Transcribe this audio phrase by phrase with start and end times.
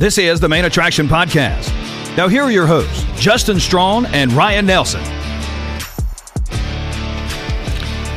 [0.00, 1.68] This is the Main Attraction Podcast.
[2.16, 5.02] Now, here are your hosts, Justin Strawn and Ryan Nelson.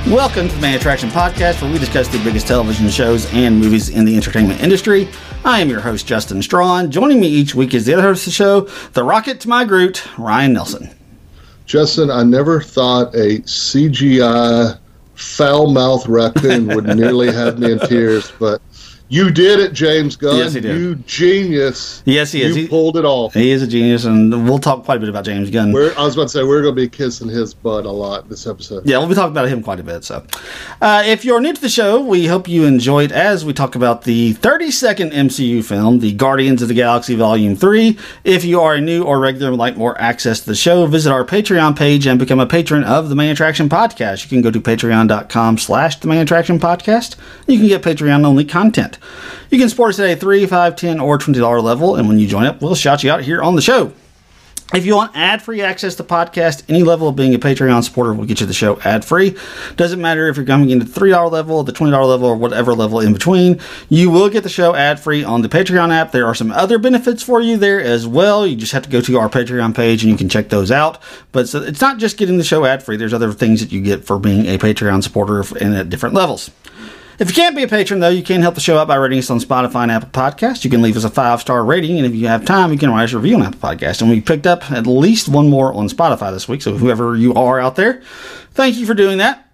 [0.09, 3.89] Welcome to the Main Attraction Podcast, where we discuss the biggest television shows and movies
[3.89, 5.09] in the entertainment industry.
[5.43, 6.89] I am your host, Justin Strawn.
[6.89, 8.61] Joining me each week is the other host of the show,
[8.93, 10.89] the rocket to my Groot, Ryan Nelson.
[11.65, 14.79] Justin, I never thought a CGI
[15.15, 18.61] foul mouth raccoon would nearly have me in tears, but
[19.09, 20.37] you did it, James Gunn.
[20.37, 20.77] Yes, he did.
[20.79, 22.01] You genius.
[22.05, 22.55] Yes, he is.
[22.55, 23.33] You He- pulled it off.
[23.33, 25.71] He is a genius, and we'll talk quite a bit about James Gunn.
[25.71, 28.27] We're, I was about to say we're going to be kissing his butt a lot
[28.29, 28.85] this episode.
[28.87, 30.03] Yeah, we'll be talking about him quite a bit.
[30.03, 30.25] So,
[30.81, 34.03] uh, if you're new to the show, we hope you enjoyed as we talk about
[34.03, 37.97] the 32nd MCU film, The Guardians of the Galaxy Volume 3.
[38.23, 40.85] If you are a new or regular and would like more access to the show,
[40.87, 44.23] visit our Patreon page and become a patron of the Main Attraction Podcast.
[44.23, 47.15] You can go to patreon.com slash the Main Attraction Podcast.
[47.47, 48.97] You can get Patreon-only content.
[49.49, 52.27] You can support us at a 3 5 10 or $20 level, and when you
[52.27, 53.93] join up, we'll shout you out here on the show.
[54.73, 58.25] If you want ad-free access to podcast, any level of being a Patreon supporter will
[58.25, 59.37] get you the show ad-free.
[59.75, 62.99] Doesn't matter if you're coming into the $3 level, the $20 level, or whatever level
[62.99, 63.59] in between.
[63.89, 66.11] You will get the show ad-free on the Patreon app.
[66.11, 68.47] There are some other benefits for you there as well.
[68.47, 70.99] You just have to go to our Patreon page and you can check those out.
[71.31, 72.97] But it's not just getting the show ad-free.
[72.97, 76.49] There's other things that you get for being a Patreon supporter and at different levels.
[77.19, 79.19] If you can't be a patron, though, you can help the show out by rating
[79.19, 80.63] us on Spotify and Apple Podcasts.
[80.63, 82.89] You can leave us a five star rating, and if you have time, you can
[82.89, 84.01] write us a review on Apple Podcasts.
[84.01, 87.33] And we picked up at least one more on Spotify this week, so whoever you
[87.35, 88.01] are out there,
[88.51, 89.47] thank you for doing that.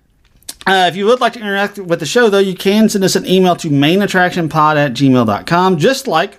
[0.66, 3.16] Uh, if you would like to interact with the show, though, you can send us
[3.16, 6.39] an email to mainattractionpod at gmail.com, just like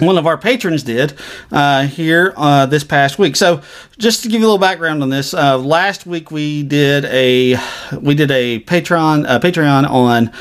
[0.00, 1.18] one of our patrons did
[1.50, 3.36] uh, here uh, this past week.
[3.36, 3.62] So,
[3.98, 7.56] just to give you a little background on this, uh, last week we did a
[8.00, 10.32] we did a Patreon Patreon on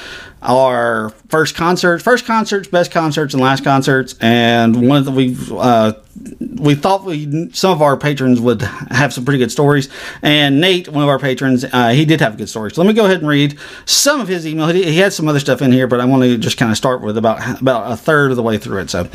[0.42, 5.36] our first concerts, first concerts, best concerts, and last concerts, and one of the we
[5.52, 5.94] uh,
[6.40, 9.90] we thought we some of our patrons would have some pretty good stories,
[10.22, 12.72] and Nate, one of our patrons, uh, he did have a good story.
[12.72, 14.68] So let me go ahead and read some of his email.
[14.68, 16.78] He, he had some other stuff in here, but I want to just kind of
[16.78, 18.90] start with about about a third of the way through it.
[18.90, 19.10] So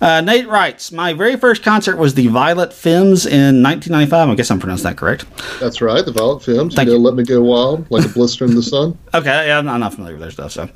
[0.00, 4.28] uh, Nate writes, my very first concert was the Violet Femmes in 1995.
[4.28, 5.24] I guess I'm pronouncing that correct.
[5.58, 6.74] That's right, the Violet Films.
[6.74, 7.04] Thank you know, you.
[7.04, 8.96] Let Me Go Wild, like a blister in the sun.
[9.14, 10.52] Okay, yeah, I'm I'm not familiar with their stuff.
[10.52, 10.68] So,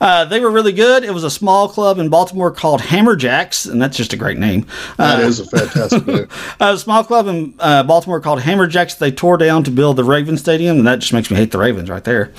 [0.00, 1.04] uh, they were really good.
[1.04, 4.66] It was a small club in Baltimore called Hammerjacks, and that's just a great name.
[4.98, 6.28] Uh, That is a fantastic name.
[6.60, 8.98] a small club in uh, Baltimore called Hammerjacks.
[8.98, 11.58] They tore down to build the Raven Stadium, and that just makes me hate the
[11.58, 12.32] Ravens right there.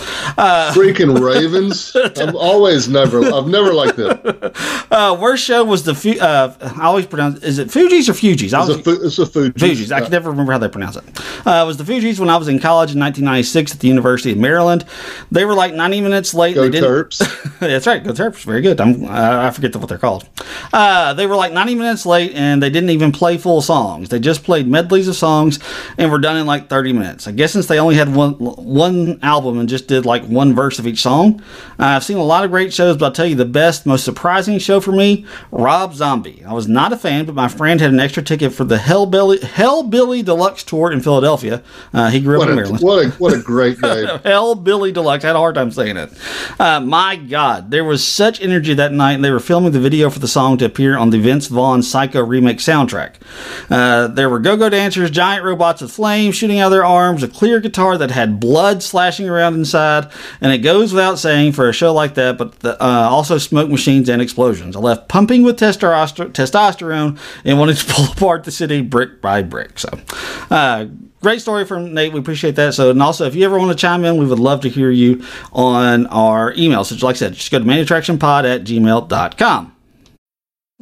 [0.73, 1.95] Freaking Ravens.
[2.17, 4.19] I'm always never, I've never liked them.
[4.93, 8.53] Uh, worst show was the Fu- uh, I always pronounce is it Fugees or Fugees?
[8.53, 9.55] I It's was a, fu- it's a food.
[9.55, 9.91] Fugees.
[9.91, 11.03] I can never remember how they pronounce it.
[11.47, 14.33] Uh, it was the Fugees when I was in college in 1996 at the University
[14.33, 14.85] of Maryland.
[15.31, 16.53] They were like 90 minutes late.
[16.53, 17.57] Go they didn't- Terps.
[17.83, 18.03] That's right.
[18.03, 18.45] Go Terps.
[18.45, 18.79] Very good.
[18.79, 20.25] I'm, I forget what they're called.
[20.71, 24.07] Uh, they were like 90 minutes late and they didn't even play full songs.
[24.07, 25.59] They just played medleys of songs
[25.97, 27.27] and were done in like 30 minutes.
[27.27, 30.79] I guess since they only had one one album and just did like one verse
[30.79, 31.41] of each song,
[31.77, 34.05] uh, I've seen a lot of great shows, but I'll tell you the best, most
[34.05, 36.41] surprising show for me, Rob Zombie.
[36.45, 39.39] I was not a fan, but my friend had an extra ticket for the Hellbilly,
[39.39, 41.61] Hellbilly Deluxe tour in Philadelphia.
[41.93, 42.81] Uh, he grew up What in a, Maryland.
[42.81, 44.07] what a what a great name.
[44.23, 45.25] Hell Billy Deluxe.
[45.25, 46.11] I had a hard time saying it.
[46.57, 50.11] Uh, my God, there was such energy that night, and they were filming the video
[50.11, 53.15] for the song to appear on the Vince Vaughn Psycho remix soundtrack.
[53.67, 57.27] Uh, there were go-go dancers, giant robots with flames shooting out of their arms, a
[57.27, 61.73] clear guitar that had blood slashing around inside, and it goes without saying for a
[61.73, 64.75] show like that, but the, uh, also smoke machines and explosions.
[64.75, 69.79] I left pumping with testosterone and wanted to pull apart the city brick by brick.
[69.79, 69.89] So,
[70.51, 70.85] uh,
[71.23, 72.13] great story from Nate.
[72.13, 72.75] We appreciate that.
[72.75, 74.91] So, and also, if you ever want to chime in, we would love to hear
[74.91, 76.83] you on our email.
[76.83, 79.75] So, like I said, just go to mainattractionpod at gmail.com.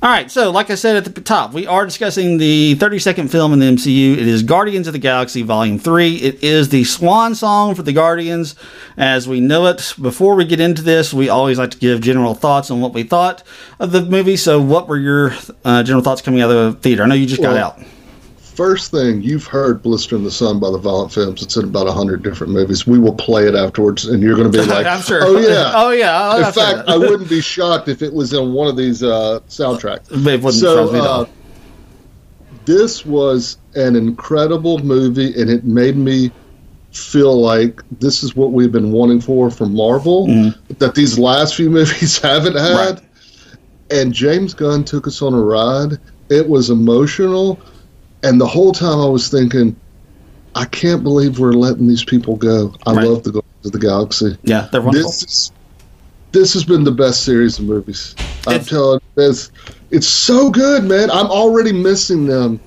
[0.00, 3.52] All right, so like I said at the top, we are discussing the 32nd film
[3.52, 4.12] in the MCU.
[4.12, 6.14] It is Guardians of the Galaxy Volume 3.
[6.18, 8.54] It is the swan song for the Guardians
[8.96, 9.94] as we know it.
[10.00, 13.02] Before we get into this, we always like to give general thoughts on what we
[13.02, 13.42] thought
[13.80, 14.36] of the movie.
[14.36, 15.34] So, what were your
[15.64, 17.02] uh, general thoughts coming out of the theater?
[17.02, 17.80] I know you just got out.
[18.58, 21.44] First thing you've heard "Blister in the Sun" by the Violent Femmes.
[21.44, 22.88] It's in about a hundred different movies.
[22.88, 25.20] We will play it afterwards, and you're going to be like, I'm sure.
[25.22, 26.20] Oh yeah, oh yeah.
[26.20, 29.38] I'll in fact, I wouldn't be shocked if it was in one of these uh,
[29.48, 30.10] soundtracks.
[30.10, 31.24] It wouldn't so, surprise me uh,
[32.68, 36.30] this was an incredible movie, and it made me
[36.90, 40.26] feel like this is what we've been wanting for from Marvel
[40.78, 42.74] that these last few movies haven't had.
[42.74, 43.00] Right.
[43.90, 45.98] And James Gunn took us on a ride.
[46.28, 47.58] It was emotional,
[48.22, 49.76] and the whole time I was thinking,
[50.54, 52.74] I can't believe we're letting these people go.
[52.86, 53.06] I Right.
[53.06, 55.10] love the Guardians of the Galaxy yeah, they're wonderful.
[55.10, 55.52] this is
[56.32, 58.14] this has been the best series of movies.
[58.46, 59.50] I'm It's- telling you, this
[59.90, 61.10] it's so good, man.
[61.10, 62.60] I'm already missing them.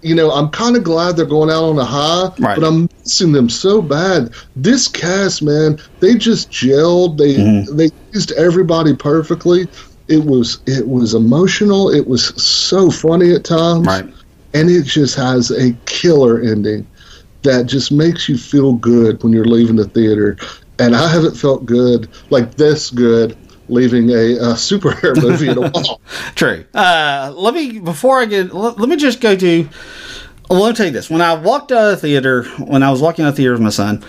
[0.00, 2.58] You know, I'm kind of glad they're going out on a high, Right.
[2.58, 4.30] but I'm missing them so bad.
[4.56, 7.18] This cast, man, they just gelled.
[7.18, 7.76] They Mm-hmm.
[7.76, 9.68] they used everybody perfectly.
[10.08, 11.90] It was it was emotional.
[11.90, 14.06] It was so funny at times, Right.
[14.54, 16.86] And it just has a killer ending
[17.42, 20.36] that just makes you feel good when you're leaving the theater.
[20.78, 23.36] And I haven't felt good like this good
[23.68, 26.00] leaving a, uh superhero movie in a while.
[26.34, 26.64] True.
[26.74, 28.54] Uh, let me before I get.
[28.54, 29.68] Let, let me just go to.
[30.50, 31.08] Well, let me tell you this.
[31.08, 33.52] When I walked out of the theater, when I was walking out of the theater
[33.52, 34.04] with my son,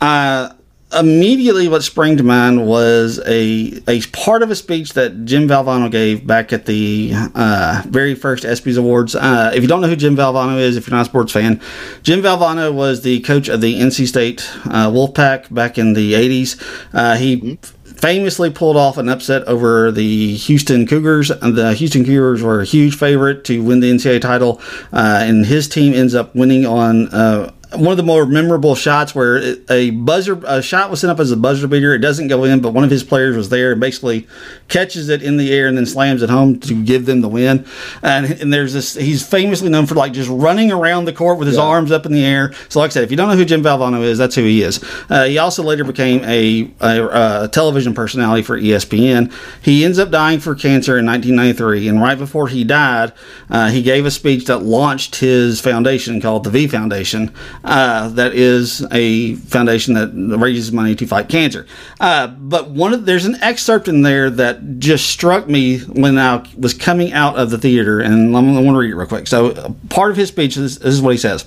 [0.00, 0.52] uh,
[0.98, 5.90] immediately what sprang to mind was a a part of a speech that Jim Valvano
[5.90, 9.14] gave back at the uh, very first ESPYS Awards.
[9.14, 11.60] Uh, if you don't know who Jim Valvano is, if you're not a sports fan,
[12.02, 16.60] Jim Valvano was the coach of the NC State uh, Wolfpack back in the 80s.
[16.92, 17.58] Uh, he
[18.04, 21.30] famously pulled off an upset over the Houston Cougars.
[21.30, 24.60] And the Houston Cougars were a huge favorite to win the NCAA title,
[24.92, 27.08] uh, and his team ends up winning on.
[27.08, 31.20] Uh, one of the more memorable shots where a buzzer a shot was sent up
[31.20, 31.94] as a buzzer beater.
[31.94, 34.26] It doesn't go in, but one of his players was there and basically
[34.68, 37.66] catches it in the air and then slams it home to give them the win.
[38.02, 41.48] And, and there's this he's famously known for like just running around the court with
[41.48, 42.52] his arms up in the air.
[42.68, 44.62] So like I said, if you don't know who Jim Valvano is, that's who he
[44.62, 44.82] is.
[45.08, 49.32] Uh, he also later became a, a, uh television personality for ESPN.
[49.62, 53.12] He ends up dying for cancer in 1993, and right before he died,
[53.50, 57.32] uh, he gave a speech that launched his foundation called the V Foundation.
[57.64, 61.66] Uh, that is a foundation that raises money to fight cancer.
[61.98, 66.46] Uh, but one of there's an excerpt in there that just struck me when I
[66.58, 69.26] was coming out of the theater, and I'm, I want to read it real quick.
[69.26, 71.46] So, part of his speech is this is what he says.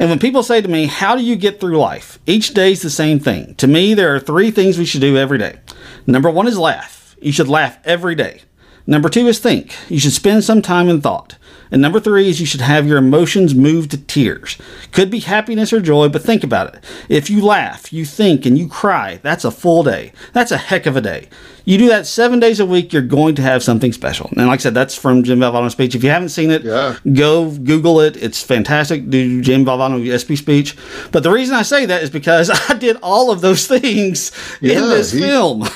[0.00, 2.18] And when people say to me, How do you get through life?
[2.26, 3.54] Each day's the same thing.
[3.56, 5.60] To me, there are three things we should do every day.
[6.08, 7.14] Number one is laugh.
[7.22, 8.42] You should laugh every day.
[8.86, 9.76] Number two is think.
[9.88, 11.36] You should spend some time in thought.
[11.70, 14.56] And number three is you should have your emotions move to tears.
[14.92, 16.84] Could be happiness or joy, but think about it.
[17.08, 20.12] If you laugh, you think, and you cry, that's a full day.
[20.32, 21.28] That's a heck of a day.
[21.64, 24.30] You do that seven days a week, you're going to have something special.
[24.36, 25.96] And like I said, that's from Jim Valvano's speech.
[25.96, 26.96] If you haven't seen it, Yeah.
[27.12, 28.16] go Google it.
[28.22, 29.10] It's fantastic.
[29.10, 30.76] Do Jim Valvano SP speech.
[31.10, 34.30] But the reason I say that is because I did all of those things
[34.62, 35.66] in this he- film.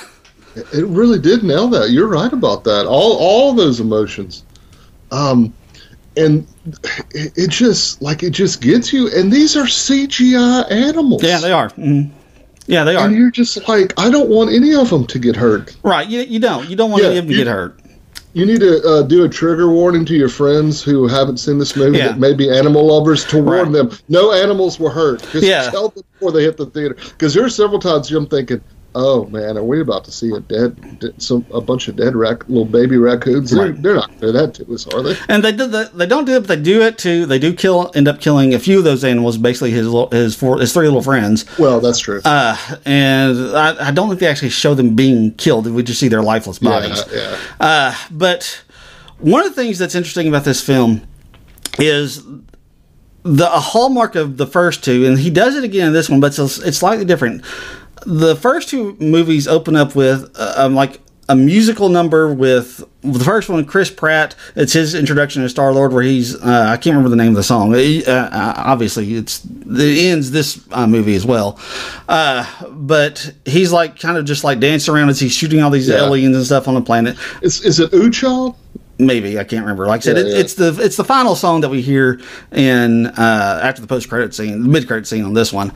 [0.55, 1.91] It really did nail that.
[1.91, 2.87] You're right about that.
[2.87, 4.45] All all those emotions.
[5.13, 5.53] Um
[6.17, 6.47] and
[7.15, 11.23] it, just like it just gets you and these are CGI animals.
[11.23, 11.71] Yeah, they are.
[11.71, 12.11] Mhm.
[12.67, 13.07] Yeah, they are.
[13.07, 15.77] And you're just like, I don't want any of them to get hurt.
[15.83, 16.07] Right.
[16.09, 16.69] You, you don't.
[16.69, 17.81] You don't want Yeah, any of them to get hurt.
[18.33, 21.75] You need to uh, do a trigger warning to your friends who haven't seen this
[21.75, 22.09] movie Yeah.
[22.09, 23.73] that may be animal lovers to warn Right.
[23.73, 25.21] them no animals were hurt.
[25.33, 25.69] Just Yeah.
[25.71, 26.97] tell them before they hit the theater.
[27.09, 28.61] Because there's several times I'm thinking,
[28.95, 32.49] oh man, are we about to see a dead, some a bunch of dead rac-
[32.49, 33.51] little baby raccoons?
[33.51, 35.17] They're, they're not going to do that to us, are they?
[35.29, 37.27] And they did the, they don't do it, but they do it too.
[37.27, 39.39] They do kill, end up killing a few of those animals.
[39.39, 41.45] Basically, his little, his four, his three little friends.
[41.59, 42.21] Well, that's true.
[42.25, 45.67] Uh, and I, I don't think they actually show them being killed.
[45.67, 47.05] We just see their lifeless bodies.
[47.13, 47.39] yeah.
[47.61, 48.63] Uh, but
[49.19, 51.07] one of the things that's interesting about this film
[51.79, 52.25] is
[53.23, 56.21] the a hallmark of the first two, and he does it again in this one,
[56.21, 57.45] but it's, it's slightly different.
[58.07, 63.21] The first two movies open up with uh, um, like a musical number with the
[63.25, 64.35] first one, Chris Pratt.
[64.57, 67.37] It's his introduction to Star Lord, where he's uh, I can't remember the name of
[67.37, 67.73] the song.
[67.75, 71.59] Uh, uh, obviously, it's it ends this uh, movie as well.
[72.09, 75.89] Uh, but he's like kind of just like dancing around as he's shooting all these
[75.89, 75.99] Yeah.
[76.05, 77.17] aliens and stuff on the planet.
[77.43, 78.57] Is, is it Uchal?
[79.07, 79.87] Maybe I can't remember.
[79.87, 80.39] Like I said, Yeah, it, yeah.
[80.39, 82.21] it's the it's the final song that we hear
[82.53, 85.73] in uh, after the post credit scene, the mid credit scene on this one.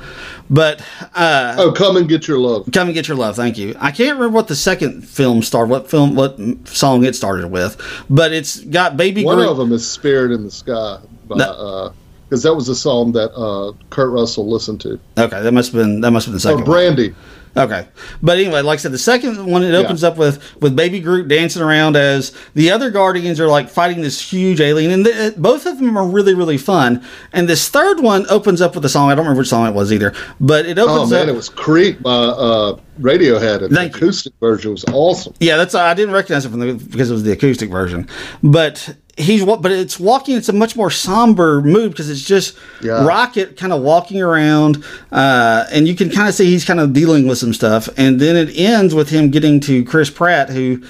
[0.50, 0.82] But
[1.14, 2.68] uh, Oh, come and get your love.
[2.72, 3.74] "Come and Get Your Love," thank you.
[3.80, 6.38] I can't remember what the second film started, what film, what
[6.68, 9.48] song it started with, but it's got Baby One Groot.
[9.48, 11.92] of them is "Spirit in the Sky" by No.
[12.28, 15.00] because that was a song that uh, Kurt Russell listened to.
[15.18, 16.58] Okay, that must have been that must have been the second.
[16.60, 16.64] one.
[16.70, 17.14] Brandy.
[17.56, 17.86] Okay,
[18.20, 21.28] but anyway, like I said, the second one it opens up with with Baby Groot
[21.28, 25.64] dancing around as the other Guardians are like fighting this huge alien, and th- both
[25.66, 27.04] of them are really really fun.
[27.32, 29.08] And this third one opens up with a song.
[29.10, 30.90] I don't remember which song it was either, but it opens.
[30.90, 31.28] Oh opens man, up.
[31.28, 33.98] it was Creep by uh, Radiohead, and the Thank you.
[33.98, 35.34] acoustic version was awesome.
[35.38, 38.08] Yeah, that's I didn't recognize it from the because it was the acoustic version,
[38.42, 40.36] but he's wa- but it's walking.
[40.36, 43.04] It's a much more somber mood because it's just Yeah.
[43.04, 46.92] Rocket kind of walking around, uh, and you can kind of see he's kind of
[46.92, 50.80] dealing with some stuff, and then it ends with him getting to Chris Pratt, who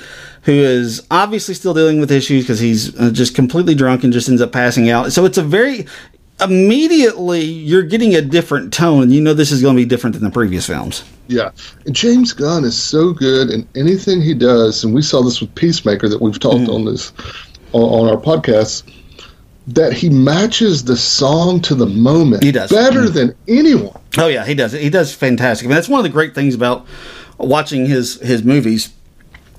[0.42, 4.28] who is obviously still dealing with issues because he's uh, just completely drunk and just
[4.28, 5.10] ends up passing out.
[5.12, 5.86] So it's a very
[6.42, 10.24] immediately you're getting a different tone, you know this is going to be different than
[10.24, 11.04] the previous films.
[11.28, 11.50] Yeah,
[11.86, 15.54] and James Gunn is so good in anything he does, and we saw this with
[15.54, 16.70] Peacemaker that we've talked Mm-hmm.
[16.70, 17.12] on this
[17.74, 18.90] on, on our podcast.
[19.66, 22.42] That he matches the song to the moment.
[22.42, 22.70] He does.
[22.70, 23.14] better mm-hmm.
[23.14, 23.98] than anyone.
[24.18, 24.72] Oh yeah, he does.
[24.72, 25.64] He does fantastic.
[25.64, 26.86] I mean, that's one of the great things about
[27.38, 28.92] watching his his movies.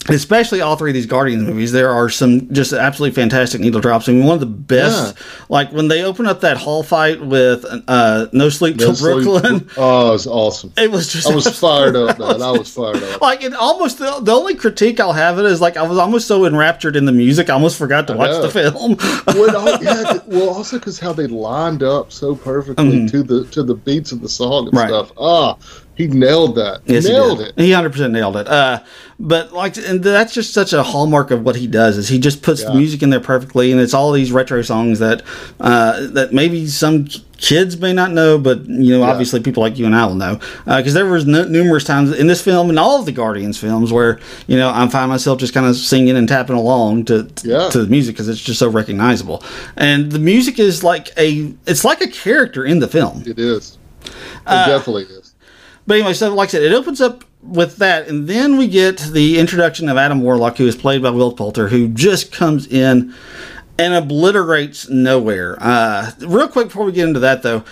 [0.08, 4.08] Especially all three of these Guardians movies, there are some just absolutely fantastic needle drops.
[4.08, 5.18] I mean, one of the best,
[5.50, 9.24] like when they open up that hall fight with uh, "No Sleep Till That's like-
[9.24, 10.74] Brooklyn," oh, it was awesome.
[10.78, 12.42] it was just I was fired up, man.
[12.42, 13.20] I was fired up.
[13.22, 16.28] like it almost the, the only critique I'll have it is like I was almost
[16.28, 18.44] so enraptured in the music, I almost forgot to watch know.
[18.44, 18.98] the film.
[19.28, 23.74] well, yeah, well, also because how they lined up so perfectly to the to the
[23.76, 24.78] beats of the song and.
[24.78, 24.90] Right.
[24.90, 25.12] stuff.
[25.18, 25.58] Ah,
[25.96, 26.82] he nailed that.
[26.86, 27.54] Yes, nailed he it.
[27.58, 28.48] He hundred percent nailed it.
[28.48, 28.82] Uh,
[29.18, 32.42] but like, and that's just such a hallmark of what he does is he just
[32.44, 35.22] puts the music in there perfectly, and it's all these retro songs that
[35.62, 39.86] uh, that maybe some kids may not know, but you know, obviously people like you
[39.86, 43.00] and I will know because there was n- numerous times in this film and all
[43.00, 46.28] of the Guardians films where you know I find myself just kind of singing and
[46.28, 47.70] tapping along to Yeah.
[47.70, 49.44] to the music because it's just so recognizable,
[49.78, 53.24] and the music is like a it's like a character in the film.
[53.26, 53.78] It is.
[54.06, 54.12] It
[54.46, 55.25] Uh, definitely is.
[55.88, 58.98] But anyway, so like I said, it opens up with that, and then we get
[58.98, 63.14] the introduction of Adam Warlock, who is played by Will Poulter, who just comes in
[63.78, 65.58] and obliterates nowhere.
[65.60, 67.64] Uh, real quick before we get into that, though,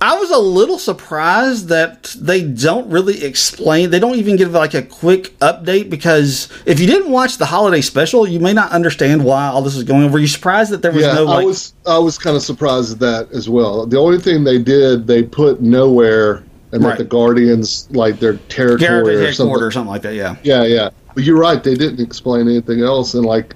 [0.00, 3.90] I was a little surprised that they don't really explain.
[3.90, 7.80] They don't even give like a quick update because if you didn't watch the holiday
[7.80, 10.12] special, you may not understand why all this is going on.
[10.12, 12.92] Were you surprised that there was Yeah, no I was I was kind of surprised
[12.92, 13.86] at that as well.
[13.86, 16.90] The only thing they did, they put nowhere and Right.
[16.90, 19.56] like the Guardians like their territory or something.
[19.56, 20.14] or something like that.
[20.14, 20.36] Yeah.
[20.42, 20.90] Yeah, yeah.
[21.14, 21.62] But you're right.
[21.62, 23.54] They didn't explain anything else, and like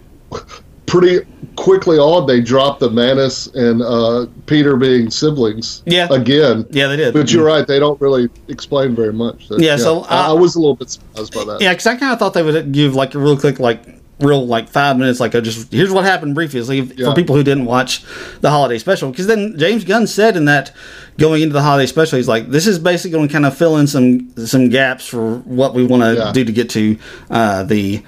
[0.87, 1.21] pretty
[1.57, 5.83] quickly on, they dropped the Mantis and uh, Peter being siblings.
[5.87, 6.09] Yeah.
[6.11, 6.67] Again.
[6.71, 7.15] Yeah, they did.
[7.15, 7.67] But you're right.
[7.67, 9.49] They don't really explain very much.
[9.49, 11.61] So, Yeah, so, I, uh, I was a little bit surprised by that.
[11.61, 13.83] Yeah, because I kind of thought they would give like a real quick, like
[14.21, 17.65] real like five minutes, like I just here's what happened previously for people who didn't
[17.65, 18.05] watch
[18.41, 19.11] the holiday special.
[19.11, 20.73] Because then James Gunn said in that
[21.19, 23.77] going into the holiday special, he's like, this is basically going to kind of fill
[23.79, 26.33] in some some gaps for what we want to Yeah.
[26.33, 26.97] do to get to
[27.31, 28.03] uh, the.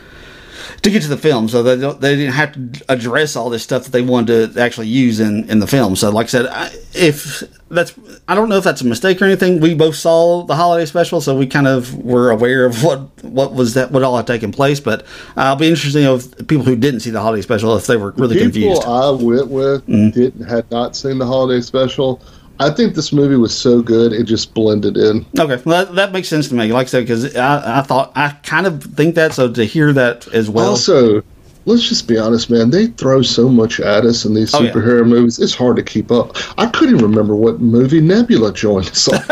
[0.82, 3.62] To get to the film, so they don't, they didn't have to address all this
[3.62, 5.96] stuff that they wanted to actually use in, in the film.
[5.96, 7.94] So, like I said, I, if that's
[8.28, 9.60] I don't know if that's a mistake or anything.
[9.60, 13.54] We both saw the holiday special, so we kind of were aware of what what
[13.54, 14.80] was that what all had taken place.
[14.80, 15.04] But
[15.36, 17.96] I'll be interested to know if people who didn't see the holiday special if they
[17.96, 18.84] were really People confused.
[18.84, 20.10] I went with Mm-hmm.
[20.10, 22.20] didn't had not seen the holiday special.
[22.60, 25.26] I think this movie was so good it just blended in.
[25.38, 26.72] Okay, well, that, that makes sense to me.
[26.72, 29.32] Like I said, because I, I thought I kind of think that.
[29.32, 31.22] So to hear that as well, Also,
[31.64, 32.70] let's just be honest, man.
[32.70, 34.70] They throw so much at us in these Oh, yeah.
[34.72, 35.38] superhero movies.
[35.40, 36.36] It's hard to keep up.
[36.58, 39.20] I couldn't even remember what movie Nebula joined us on.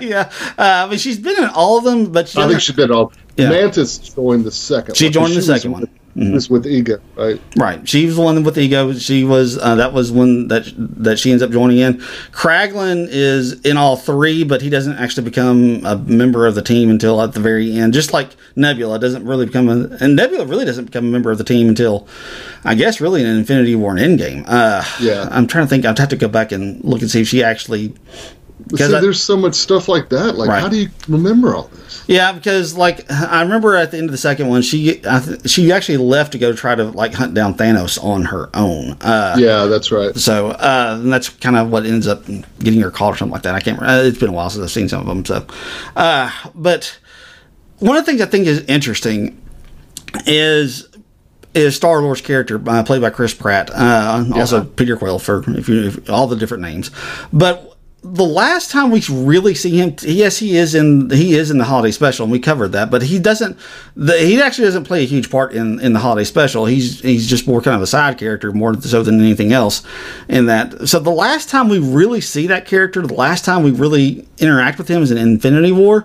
[0.00, 0.30] yeah.
[0.58, 2.72] Uh, I mean, she's been in all of them, but she I think doesn't- she
[2.72, 3.12] did all.
[3.36, 3.48] Yeah.
[3.50, 4.96] Mantis joined the second.
[4.96, 5.88] She one, joined the was second one.
[6.16, 6.52] Mm-hmm.
[6.52, 7.40] With Ego, right?
[7.56, 7.88] Right.
[7.88, 8.92] She was the one with ego.
[8.92, 12.02] She was uh, that was one that that she ends up joining in.
[12.32, 16.90] Kraglin is in all three, but he doesn't actually become a member of the team
[16.90, 17.94] until at the very end.
[17.94, 21.38] Just like Nebula doesn't really become a and Nebula really doesn't become a member of
[21.38, 22.06] the team until
[22.62, 24.44] I guess really in Infinity War and Endgame.
[24.46, 25.28] Uh, Yeah.
[25.30, 25.86] I'm trying to think.
[25.86, 27.94] I'd have to go back and look and see if she actually.
[28.76, 30.36] See, I- there's so much stuff like that.
[30.36, 30.60] Like, Right.
[30.62, 32.02] how do you remember all this?
[32.06, 35.48] Yeah, because like I remember at the end of the second one, she I th-
[35.48, 38.96] she actually left to go try to like hunt down Thanos on her own.
[39.00, 40.16] Uh, Yeah, that's right.
[40.16, 42.24] So uh, that's kind of what ends up
[42.58, 43.54] getting her caught or something like that.
[43.54, 43.78] I can't.
[43.80, 44.02] remember.
[44.02, 45.24] Uh, It's been a while since I've seen some of them.
[45.24, 45.44] So,
[45.96, 46.96] uh, but
[47.78, 49.40] one of the things I think is interesting
[50.26, 50.88] is
[51.54, 55.68] is Star Lord's character uh, played by Chris Pratt, uh, also Peter Quill for if
[55.68, 56.90] you if, all the different names,
[57.32, 57.68] but.
[58.04, 61.64] The last time we really see him, yes, he is in he is in the
[61.64, 62.90] holiday special, and we covered that.
[62.90, 63.56] But he doesn't,
[63.94, 66.66] the, he actually doesn't play a huge part in, in the holiday special.
[66.66, 69.84] He's he's just more kind of a side character, more so than anything else.
[70.28, 73.70] In that, so the last time we really see that character, the last time we
[73.70, 76.04] really interact with him is in Infinity War,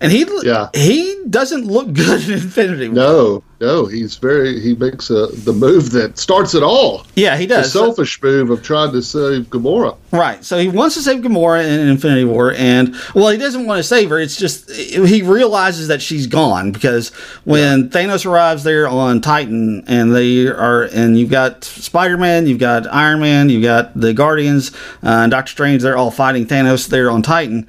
[0.00, 0.68] and he Yeah.
[0.74, 2.94] he doesn't look good in Infinity War.
[2.94, 4.58] No, no, he's very.
[4.60, 7.06] He makes a, the move that starts it all.
[7.14, 7.72] Yeah, he The does.
[7.72, 9.96] selfish move of trying to save Gamora.
[10.12, 10.42] Right.
[10.44, 13.82] So he wants to save Gamora in Infinity War, and well, he doesn't want to
[13.84, 14.18] save her.
[14.18, 17.10] It's just he realizes that she's gone because
[17.44, 22.58] when Thanos arrives there on Titan, and they are, and you've got Spider Man, you've
[22.58, 24.70] got Iron Man, you've got the Guardians,
[25.02, 25.82] uh, and Doctor Strange.
[25.82, 27.68] They're all fighting Thanos there on Titan.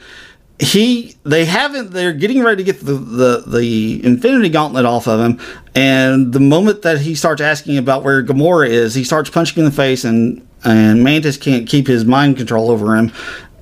[0.61, 1.89] He, they haven't.
[1.89, 5.39] They're getting ready to get the, the the Infinity Gauntlet off of him,
[5.73, 9.65] and the moment that he starts asking about where Gamora is, he starts punching in
[9.65, 13.11] the face, and and Mantis can't keep his mind control over him,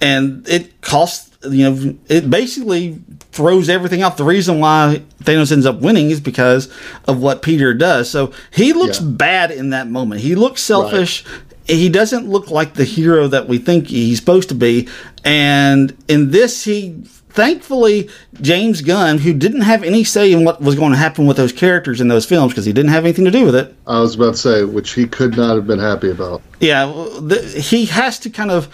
[0.01, 2.99] and it costs you know it basically
[3.31, 4.17] throws everything off.
[4.17, 6.69] The reason why Thanos ends up winning is because
[7.07, 8.09] of what Peter does.
[8.09, 9.07] So he looks Yeah.
[9.11, 10.19] bad in that moment.
[10.19, 11.23] He looks selfish.
[11.69, 14.87] He doesn't look like the hero that we think he's supposed to be.
[15.23, 16.95] And in this, he
[17.29, 18.09] thankfully
[18.41, 21.53] James Gunn, who didn't have any say in what was going to happen with those
[21.53, 23.75] characters in those films because he didn't have anything to do with it.
[23.87, 26.41] I was about to say, which he could not have been happy about.
[26.59, 26.85] Yeah,
[27.21, 28.67] the, he has to kind of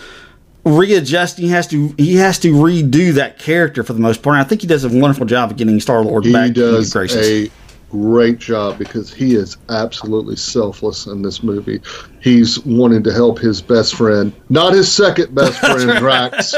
[0.64, 1.38] readjust.
[1.38, 4.36] He has to he has to redo that character for the most part.
[4.36, 6.56] And I think he does a wonderful job of getting Star Lord back.
[6.56, 7.52] his does a
[7.96, 11.82] great job because he is absolutely selfless in this movie.
[12.22, 16.54] He's wanting to help his best friend, not his second best friend, Drax,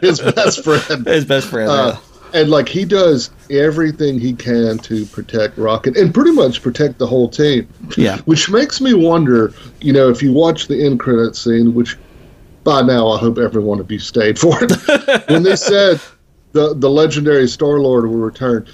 [0.00, 1.06] his best friend.
[1.06, 1.70] his best friend.
[1.70, 1.96] Uh,
[2.34, 7.06] and like he does everything he can to protect Rocket and pretty much protect the
[7.06, 7.68] whole team.
[7.96, 8.18] Yeah.
[8.22, 11.96] Which makes me wonder, you know, if you watch the end credit scene, which
[12.64, 14.72] by now I hope every one of you stayed for it,
[15.28, 16.00] when they said
[16.52, 18.66] the the legendary Star Lord will return,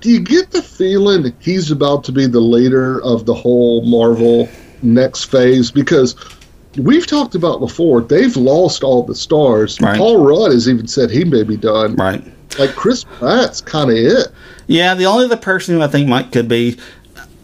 [0.00, 4.48] do you get the feeling he's about to be the leader of the whole Marvel
[4.82, 5.70] next phase?
[5.70, 6.14] Because
[6.76, 9.80] we've talked about before, they've lost all the stars.
[9.80, 9.96] Right.
[9.96, 11.96] Paul Rudd has even said he may be done.
[11.96, 12.22] right.
[12.58, 14.28] Like Chris Pratt's kind of it.
[14.66, 16.78] Yeah, the only other person who I think might could be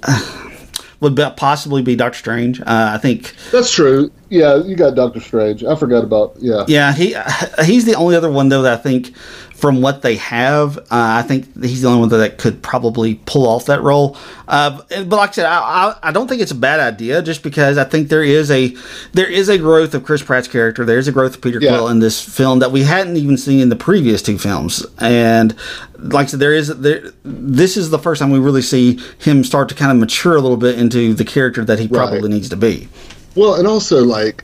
[0.05, 0.49] uh,
[1.01, 2.61] would be, possibly be Doctor Strange.
[2.61, 3.35] Uh, I think.
[3.51, 4.11] That's true.
[4.31, 5.65] Yeah, you got Doctor Strange.
[5.65, 6.65] I forgot about yeah.
[6.69, 7.15] Yeah, he
[7.65, 9.15] he's the only other one though that I think
[9.63, 13.47] from what they have, uh, I think he's the only one that could probably pull
[13.47, 14.17] off that role.
[14.49, 17.45] Uh, but like I said, I, I, I don't think it's a bad idea just
[17.45, 18.75] because I think there is a
[19.13, 20.85] there is a growth of Chris Pratt's character.
[20.85, 21.69] There is a growth of Peter Yeah.
[21.71, 24.85] Quill in this film that we hadn't even seen in the previous two films.
[24.99, 25.55] And
[25.97, 27.13] like I said, there is there.
[27.23, 30.41] This is the first time we really see him start to kind of mature a
[30.41, 32.31] little bit into the character that he probably Right.
[32.31, 32.89] needs to be.
[33.37, 34.43] Well, and also like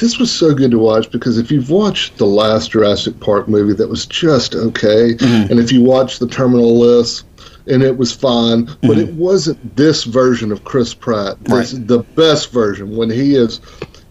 [0.00, 3.74] this was so good to watch because if you've watched the last Jurassic Park movie
[3.74, 5.50] that was just okay, Mm-hmm.
[5.50, 7.24] and if you watched the Terminal List
[7.66, 9.00] and it was fine, but Mm-hmm.
[9.00, 11.36] it wasn't this version of Chris Pratt.
[11.44, 11.86] This Right.
[11.86, 13.60] the best version when he is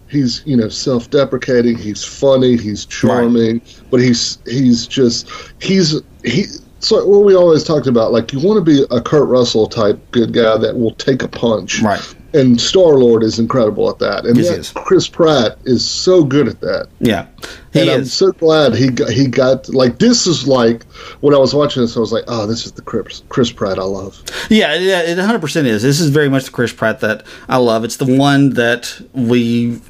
[0.07, 3.81] he's you know self-deprecating, he's funny, he's charming, right.
[3.91, 5.27] but he's he's just
[5.59, 6.45] he's he
[6.79, 9.99] so what we always talked about like you want to be a Kurt Russell type
[10.11, 11.81] good guy that will take a punch.
[11.81, 12.15] Right.
[12.31, 14.69] And Star Lord is incredible at that, and Yes, is.
[14.71, 16.87] Chris Pratt is so good at that.
[16.99, 17.25] Yeah,
[17.73, 20.83] he and I'm so glad he got, he got like this is like
[21.21, 23.79] when I was watching this, I was like, oh, this is the Chris Chris Pratt
[23.79, 24.21] I love.
[24.49, 25.81] Yeah, yeah, it 100% is.
[25.81, 27.83] This is very much the Chris Pratt that I love.
[27.83, 29.81] It's the one that we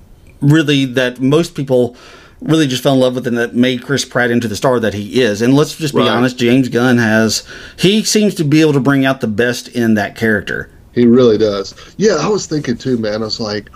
[0.42, 1.98] really, that most people
[2.42, 4.94] really just fell in love with and that made Chris Pratt into the star that
[4.94, 5.42] he is.
[5.42, 6.08] And let's just be Right.
[6.10, 7.44] honest, James Gunn has,
[7.78, 10.70] he seems to be able to bring out the best in that character.
[10.94, 11.74] He really does.
[11.98, 13.22] Yeah, I was thinking too, man.
[13.22, 13.70] I was like,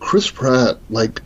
[0.00, 1.22] Chris Pratt, like,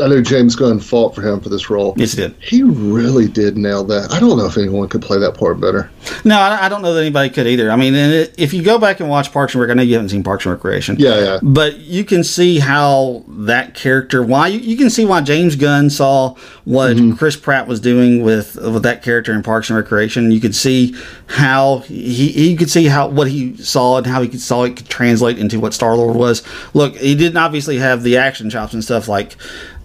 [0.00, 1.94] I know James Gunn fought for him for this role.
[1.96, 2.34] Yes, he did.
[2.40, 4.12] He really did nail that.
[4.12, 5.90] I don't know if anyone could play that part better.
[6.24, 7.70] No, I, I don't know that anybody could either.
[7.70, 9.82] I mean, and it, if you go back and watch Parks and Rec, I know
[9.82, 10.96] you haven't seen Parks and Recreation.
[10.98, 11.38] Yeah, yeah.
[11.42, 15.90] But you can see how that character, why you, you can see why James Gunn
[15.90, 17.16] saw what Mm-hmm.
[17.16, 20.30] Chris Pratt was doing with with that character in Parks and Recreation.
[20.30, 20.94] You could see
[21.26, 24.76] how he he could see how what he saw and how he could saw it
[24.76, 26.42] could translate into what Star Lord was.
[26.74, 29.36] Look, he didn't obviously have the action chops and stuff like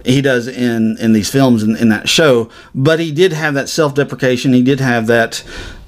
[0.05, 3.69] he does in in these films and in that show, but he did have that
[3.69, 4.53] self deprecation.
[4.53, 5.43] He did have that.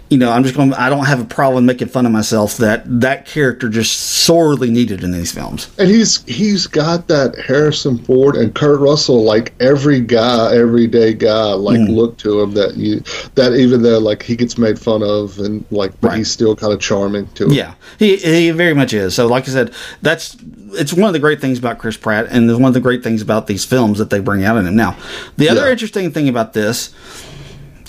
[0.09, 0.73] You know, I'm just going.
[0.73, 2.55] I don't have a problem making fun of myself.
[2.57, 5.69] That that character just sorely needed in these films.
[5.77, 11.51] And he's he's got that Harrison Ford and Kurt Russell like every guy, everyday guy
[11.51, 11.89] like Mm.
[11.93, 13.01] look to him that you
[13.35, 16.17] that even though like he gets made fun of and like but Right.
[16.19, 17.51] he's still kind of charming to him.
[17.51, 19.13] Yeah, he he very much is.
[19.13, 20.37] So, like I said, that's
[20.71, 23.03] it's one of the great things about Chris Pratt, and it's one of the great
[23.03, 24.75] things about these films that they bring out in him.
[24.77, 24.95] Now,
[25.35, 25.71] the other Yeah.
[25.73, 26.91] interesting thing about this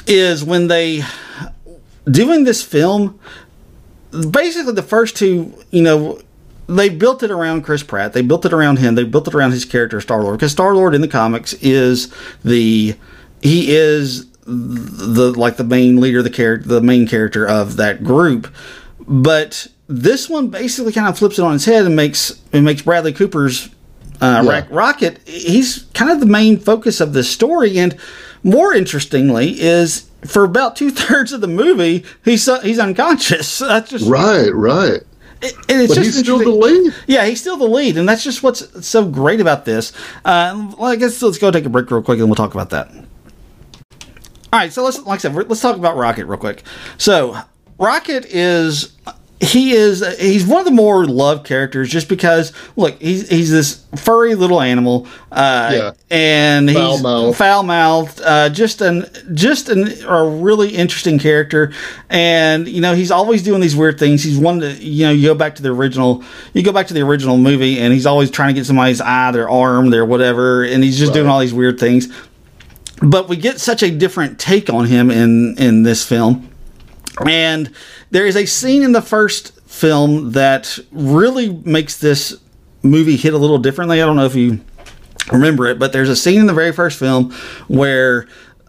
[0.09, 1.03] is when they
[2.11, 3.18] doing this film.
[4.31, 6.21] Basically, the first two, you know,
[6.66, 8.12] they built it around Chris Pratt.
[8.12, 8.94] They built it around him.
[8.94, 12.12] They built it around his character Star Lord because Star Lord in the comics is
[12.44, 12.94] the
[13.42, 18.53] he is the like the main leader, the character, the main character of that group.
[19.07, 22.83] But this one basically kind of flips it on its head and makes it makes
[22.83, 23.68] Bradley Cooper's
[24.21, 24.66] uh, Yeah.
[24.71, 25.21] Rocket.
[25.27, 27.97] He's kind of the main focus of this story, and
[28.42, 33.59] more interestingly is for about two thirds of the movie, he's he's unconscious.
[33.61, 35.01] That's just Right, right.
[35.43, 36.95] it- it's But he's still the lead.
[37.07, 39.93] Yeah, he's still the lead, and that's just what's so great about this.
[40.25, 42.71] Uh, well, I guess let's go take a break real quick, and we'll talk about
[42.71, 42.91] that.
[44.51, 46.63] All right, so let's like I said, let's talk about Rocket real quick.
[46.97, 47.39] So
[47.79, 48.97] Rocket is
[49.40, 53.85] he is he's one of the more loved characters just because look he's he's this
[53.96, 55.90] furry little animal uh Yeah.
[56.11, 56.77] and he's
[57.37, 58.20] Foul-mouthed.
[58.20, 61.72] uh just an just an a really interesting character.
[62.11, 64.24] And you know he's always doing these weird things.
[64.24, 66.94] He's one to you know you go back to the original you go back to
[66.94, 70.64] the original movie and he's always trying to get somebody's eye their arm their whatever
[70.64, 72.09] and he's just doing all these weird things.
[73.03, 76.48] But we get such a different take on him in in this film.
[77.27, 77.70] And
[78.11, 82.37] there is a scene in the first film that really makes this
[82.83, 84.01] movie hit a little differently.
[84.03, 84.61] I don't know if you
[85.31, 87.31] remember it but there's a scene in the very first film
[87.66, 88.27] where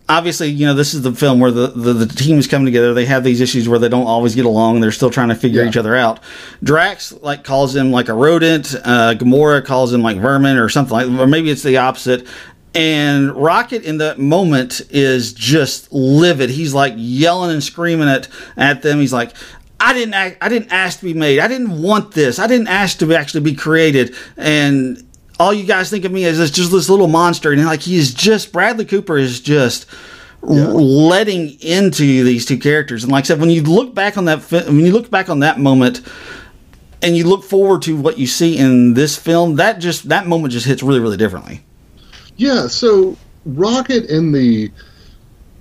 [0.09, 2.93] obviously you know this is the film where the, the, the team is coming together.
[2.93, 5.63] They have these issues where they don't always get along they're still trying to figure
[5.63, 5.69] Yeah.
[5.69, 6.19] each other out.
[6.63, 8.75] Drax like calls him like a rodent.
[8.83, 12.27] Uh, gamora calls him like vermin or something like or maybe it's the opposite
[12.75, 18.27] and rocket in that moment is just livid he's like yelling and screaming at
[18.57, 19.33] at them he's like
[19.81, 21.39] I didn't act, I didn't ask to be made.
[21.39, 22.37] I didn't want this.
[22.37, 24.13] I didn't ask to actually be created.
[24.35, 25.07] And
[25.39, 27.53] all you guys think of me as this, just this little monster.
[27.53, 29.85] And like he is just Bradley Cooper is just
[30.41, 33.03] letting into these two characters.
[33.03, 35.39] And like I said, when you look back on that, when you look back on
[35.39, 36.01] that moment,
[37.01, 40.51] and you look forward to what you see in this film, that just that moment
[40.51, 41.63] just hits really, really differently.
[42.39, 44.71] Yeah, so Rocket in the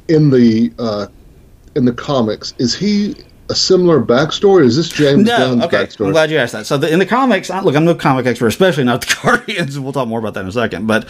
[0.07, 1.09] in the uh,
[1.75, 3.17] in the comics is he
[3.51, 4.65] a similar backstory?
[4.65, 5.85] Is this James No, Gunn's okay.
[5.85, 6.07] backstory?
[6.07, 6.67] I'm glad you asked that.
[6.67, 9.79] So the, in the comics, I- look, I'm no comic expert, especially not the Guardians.
[9.81, 10.87] We'll talk more about that in a second.
[10.87, 11.09] But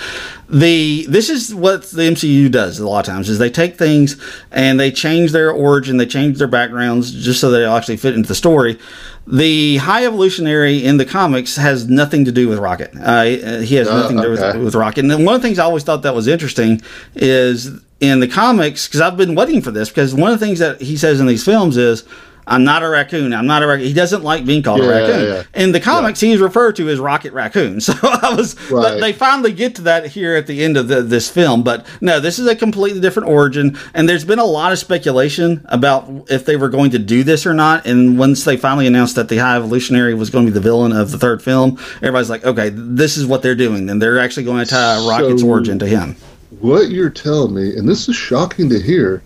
[0.48, 4.16] the this is what the MCU does a lot of times is they take things
[4.50, 8.28] and they change their origin, they change their backgrounds just so they'll actually fit into
[8.28, 8.78] the story.
[9.26, 12.92] The High Evolutionary in the comics has nothing to do with Rocket.
[12.98, 13.24] Uh,
[13.60, 15.04] he has Uh, nothing to do with, with Rocket.
[15.04, 16.80] And one of the things I always thought that was interesting
[17.14, 17.70] is
[18.00, 20.80] in the comics, because I've been waiting for this, because one of the things that
[20.80, 22.04] he says in these films is,
[22.48, 23.32] I'm not a raccoon.
[23.34, 23.86] I'm not a raccoon.
[23.86, 25.24] He doesn't like being called a raccoon.
[25.28, 25.42] yeah.
[25.62, 27.80] In the comics, he's referred to as Rocket Raccoon.
[27.88, 28.82] So I was, Right.
[28.82, 31.62] but they finally get to that here at the end of the, this film.
[31.62, 33.76] But no, this is a completely different origin.
[33.94, 37.46] And there's been a lot of speculation about if they were going to do this
[37.46, 37.86] or not.
[37.86, 40.92] And once they finally announced that the High Evolutionary was going to be the villain
[40.92, 43.88] of the third film, everybody's like, okay, this is what they're doing.
[43.90, 46.16] And they're actually going to tie Rocket's origin to him.
[46.60, 49.22] What you're telling me, and this is shocking to hear,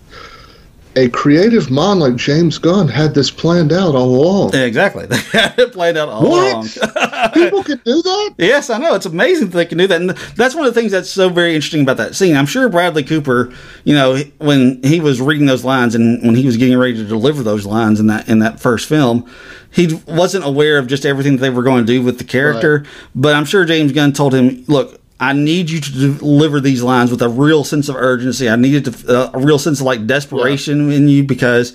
[0.97, 4.55] a creative mind like James Gunn had this planned out all along.
[4.55, 5.07] Exactly.
[5.13, 6.69] They had it played out all along.
[7.35, 8.35] People could do that?
[8.39, 8.95] Yes, I know.
[8.95, 10.01] It's amazing that they can do that.
[10.01, 12.37] And that's one of the things that's so very interesting about that scene.
[12.37, 13.53] I'm sure Bradley Cooper,
[13.85, 17.05] you know, when he was reading those lines and when he was getting ready to
[17.05, 19.29] deliver those lines in that in that first film,
[19.71, 22.85] he wasn't aware of just everything that they were going to do with the character.
[23.15, 27.13] But I'm sure James Gunn told him, "Look, I need you to deliver these lines
[27.13, 28.51] with a real sense of urgency.
[28.51, 31.75] I needed to, uh, a real sense of like desperation in you because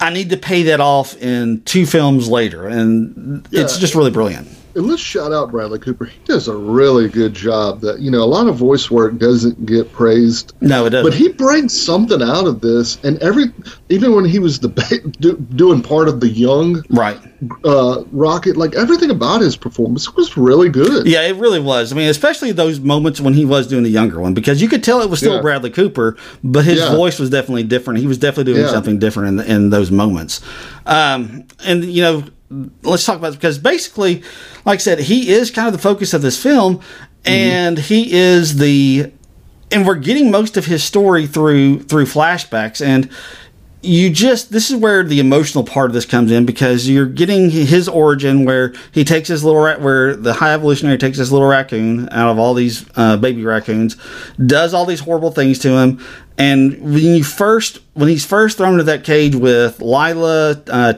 [0.00, 4.48] I need to pay that off in two films later." And it's just really brilliant.
[4.76, 6.06] And let's shout out Bradley Cooper.
[6.06, 7.80] He does a really good job.
[7.80, 11.08] That you know, a lot of voice work doesn't get praised, No, it doesn't.
[11.10, 13.02] but he brings something out of this.
[13.04, 13.44] And every,
[13.88, 14.68] even when he was the
[15.20, 17.18] do, doing part of the young right.
[17.64, 21.06] uh, Rocket, like everything about his performance was really good.
[21.06, 21.92] Yeah, it really was.
[21.92, 24.82] I mean, especially those moments when he was doing the younger one, because you could
[24.82, 25.40] tell it was still Yeah.
[25.42, 26.96] Bradley Cooper, but his Yeah.
[26.96, 28.00] voice was definitely different.
[28.00, 28.72] He was definitely doing Yeah.
[28.72, 30.40] something different in, in those moments.
[30.86, 32.24] Um, and you know,
[32.82, 34.22] let's talk about it because basically,
[34.64, 37.30] like I said, he is kind of the focus of this film, mm-hmm.
[37.30, 39.12] and he is the,
[39.70, 43.10] and we're getting most of his story through through flashbacks and
[43.84, 47.50] you just this is where the emotional part of this comes in because you're getting
[47.50, 51.46] his origin where he takes his little rat where the high evolutionary takes this little
[51.46, 53.96] raccoon out of all these uh, baby raccoons
[54.44, 56.04] does all these horrible things to him.
[56.36, 60.94] And when you first when he's first thrown into that cage with Lylla uh,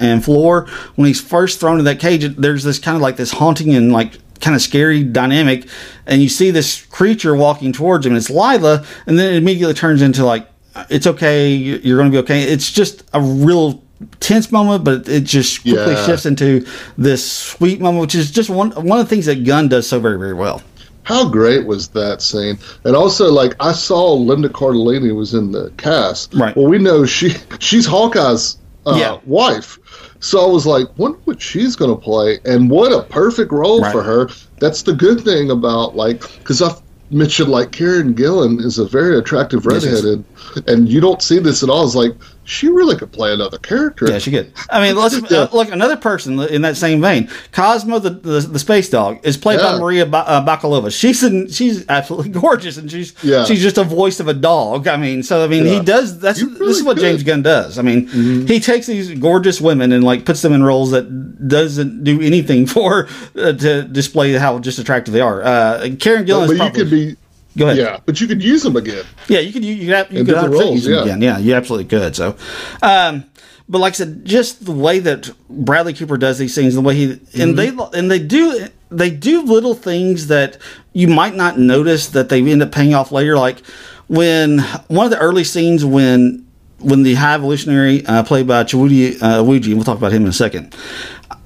[0.00, 3.32] and floor when he's first thrown into that cage there's this kind of like this
[3.32, 5.66] haunting and like kind of scary dynamic
[6.06, 9.74] and you see this creature walking towards him and it's Lylla and then it immediately
[9.74, 10.46] turns into like
[10.88, 11.52] it's okay.
[11.54, 12.42] You're going to be okay.
[12.42, 13.82] It's just a real
[14.20, 16.06] tense moment, but it just quickly Yeah.
[16.06, 16.66] shifts into
[16.98, 19.98] this sweet moment, which is just one one of the things that Gunn does so
[20.00, 20.62] very very well.
[21.04, 22.58] How great was that scene?
[22.84, 26.34] And also, like I saw Linda Cardellini was in the cast.
[26.34, 26.56] Right.
[26.56, 29.18] Well, we know she she's Hawkeye's uh, Yeah.
[29.24, 29.78] wife.
[30.20, 33.80] So I was like, wonder what she's going to play, and what a perfect role
[33.82, 33.92] Right.
[33.92, 34.28] for her.
[34.58, 39.18] That's the good thing about like because I've mentioned like Karen Gillan is a very
[39.18, 39.84] attractive yes.
[39.84, 40.24] redheaded,
[40.66, 41.84] and you don't see this at all.
[41.84, 42.12] It's like
[42.46, 44.06] she really could play another character.
[44.10, 44.52] Yeah, she could.
[44.70, 45.38] I mean, let's Yeah.
[45.40, 45.70] uh, look.
[45.70, 49.78] Another person in that same vein, Cosmo, the the, the space dog, is played by
[49.78, 50.90] Maria ba- uh, Bakalova.
[50.96, 53.44] She's in, she's absolutely gorgeous, and she's Yeah.
[53.44, 54.86] she's just a voice of a dog.
[54.88, 56.18] I mean, so I mean, he does.
[56.20, 57.04] That's You this is what could.
[57.04, 57.12] Mm-hmm.
[57.12, 57.78] James Gunn does.
[57.78, 58.06] I mean,
[58.46, 62.66] he takes these gorgeous women and like puts them in roles that doesn't do anything
[62.76, 65.42] for uh, to display how just attractive they are.
[65.42, 67.16] Uh, Karen Gillan but is you could be.
[67.56, 67.78] Go ahead.
[67.78, 69.04] Yeah, but you could use them again.
[69.28, 71.02] Yeah, you could you you, have, you could different 100% roles, use them yeah.
[71.02, 71.22] again.
[71.22, 72.14] Yeah, you absolutely could.
[72.14, 72.36] So,
[72.82, 73.24] um,
[73.68, 76.94] but like I said, just the way that Bradley Cooper does these things, the way
[76.94, 80.58] he and they and they do they do little things that
[80.92, 83.36] you might not notice that they end up paying off later.
[83.36, 83.64] Like
[84.06, 86.46] when one of the early scenes when
[86.78, 90.28] when the High Evolutionary uh, played by Chiwetel uh, Wuji, we'll talk about him in
[90.28, 90.76] a second.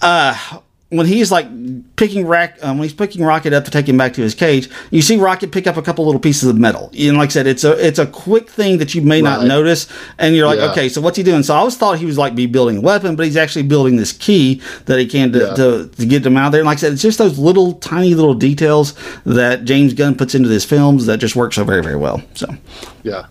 [0.03, 1.46] Uh, when he's like
[1.94, 4.68] picking Rack, um, when he's picking Rocket up to take him back to his cage,
[4.90, 6.90] you see Rocket pick up a couple little pieces of metal.
[6.98, 9.87] And like I said, it's a it's a quick thing that you may not notice,
[10.18, 10.72] and you're like, Yeah.
[10.72, 11.42] okay, so what's he doing?
[11.44, 13.96] So I always thought he was like be building a weapon, but he's actually building
[13.96, 15.55] this key that he can to, Yeah.
[15.55, 16.61] to, to get them out there.
[16.61, 20.35] And like I said, it's just those little tiny little details that James Gunn puts
[20.35, 22.20] into his films that just work so very very well.
[22.35, 22.46] So
[23.05, 23.26] Yeah.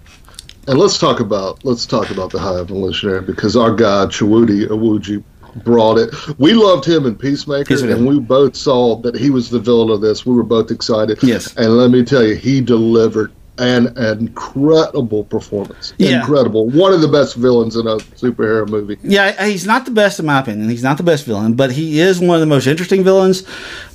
[0.68, 5.24] And let's talk about let's talk about the High Evolutionary because our guy Chiwetel Iwuji
[5.58, 6.14] brought it.
[6.40, 7.96] We loved him in Peacemaker, Peacemaker.
[7.96, 10.26] and we both saw that he was the villain of this.
[10.26, 11.20] We were both excited.
[11.24, 11.56] Yes.
[11.58, 15.94] And let me tell you, he delivered an incredible performance.
[15.98, 16.22] Yeah.
[16.22, 16.68] Incredible.
[16.70, 18.98] One of the best villains in a superhero movie.
[19.04, 20.70] Yeah, he's not the best in my opinion.
[20.70, 23.44] He's not the best villain, but he is one of the most interesting villains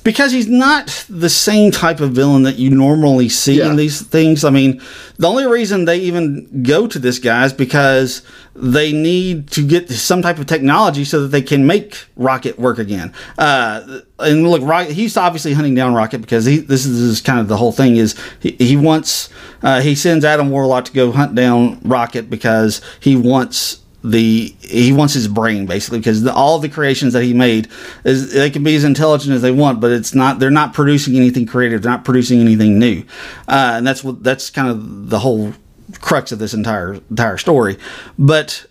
[0.03, 3.71] because he's not the same type of villain that you normally see Yeah.
[3.71, 4.43] in these things.
[4.43, 4.79] I mean,
[5.17, 8.21] the only reason they even go to this guy is because
[8.55, 12.79] they need to get some type of technology so that they can make Rocket work
[12.79, 13.13] again.
[13.37, 17.49] Uh, and look, Rocket, he's obviously hunting down Rocket because he, this is kind of
[17.49, 19.29] the whole thing is he, he wants,
[19.61, 24.93] uh, he sends Adam Warlock to go hunt down Rocket because he wants the he
[24.93, 27.67] wants his brain basically because the, all the creations that he made
[28.03, 31.15] is they can be as intelligent as they want but it's not they're not producing
[31.15, 32.99] anything creative they're not producing anything new
[33.47, 35.53] uh, and that's what that's kind of the whole
[36.01, 37.77] crux of this entire entire story
[38.17, 38.65] but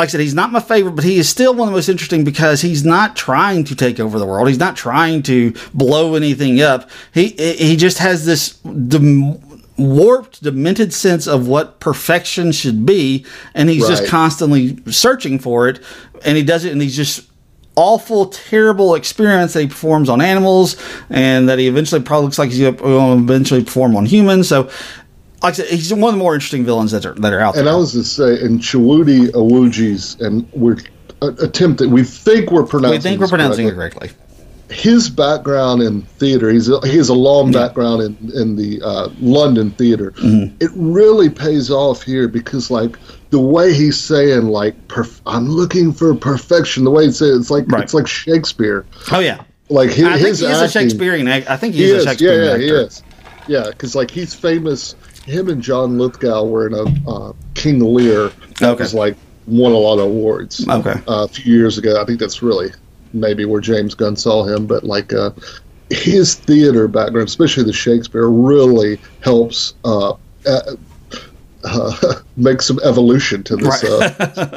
[0.00, 1.90] like I said, he's not my favorite, but he is still one of the most
[1.90, 4.48] interesting because he's not trying to take over the world.
[4.48, 6.88] He's not trying to blow anything up.
[7.12, 9.38] He he just has this dem-
[9.76, 15.80] warped, demented sense of what perfection should be, and he's just constantly searching for it.
[16.24, 17.28] And he does it, and he's just
[17.76, 20.76] awful, terrible experience that he performs on animals,
[21.08, 24.48] and that he eventually probably looks like he's going to eventually perform on humans.
[24.48, 24.70] So,
[25.42, 27.56] like I said, he's one of the more interesting villains that are that are out
[27.56, 27.72] And there.
[27.72, 30.78] And I was to say, in Chiwetel Iwuji's, and we're
[31.22, 34.08] uh, attempting, we think we're pronouncing we think we're pronouncing correctly.
[34.08, 34.74] it correctly.
[34.76, 39.08] his background in theater he's a, he has a long background in in the uh,
[39.20, 40.56] London theater Mm-hmm.
[40.60, 42.96] it really pays off here because like
[43.30, 47.50] the way he's saying like perf- I'm looking for perfection the way he says it's
[47.50, 47.82] like Right.
[47.82, 51.26] it's like Shakespeare Oh yeah, like his, I think his he is a Shakespearean.
[51.28, 52.62] I think he he's a is yeah Shakespearean yeah actor.
[52.62, 53.02] he is
[53.48, 54.94] yeah because like he's famous
[55.30, 58.82] him and John Lithgow were in a uh, King Lear that Okay.
[58.84, 59.16] was like
[59.46, 61.00] won a lot of awards Okay.
[61.08, 62.00] uh, a few years ago.
[62.00, 62.70] I think that's really
[63.12, 65.30] maybe where James Gunn saw him, but like uh,
[65.90, 70.12] his theater background, especially the Shakespeare, really helps uh,
[70.46, 70.60] uh,
[71.64, 74.08] uh, make some evolution to this uh,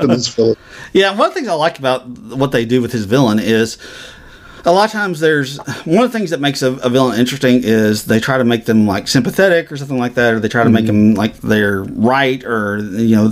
[0.01, 0.55] to this film.
[0.93, 3.79] Yeah, one of the things I like about what they do with his villain is
[4.65, 7.61] a lot of times there's one of the things that makes a, a villain interesting
[7.63, 10.63] is they try to make them like sympathetic or something like that, or they try
[10.63, 11.09] to make Mm-hmm.
[11.09, 13.29] them like they're right, or you know,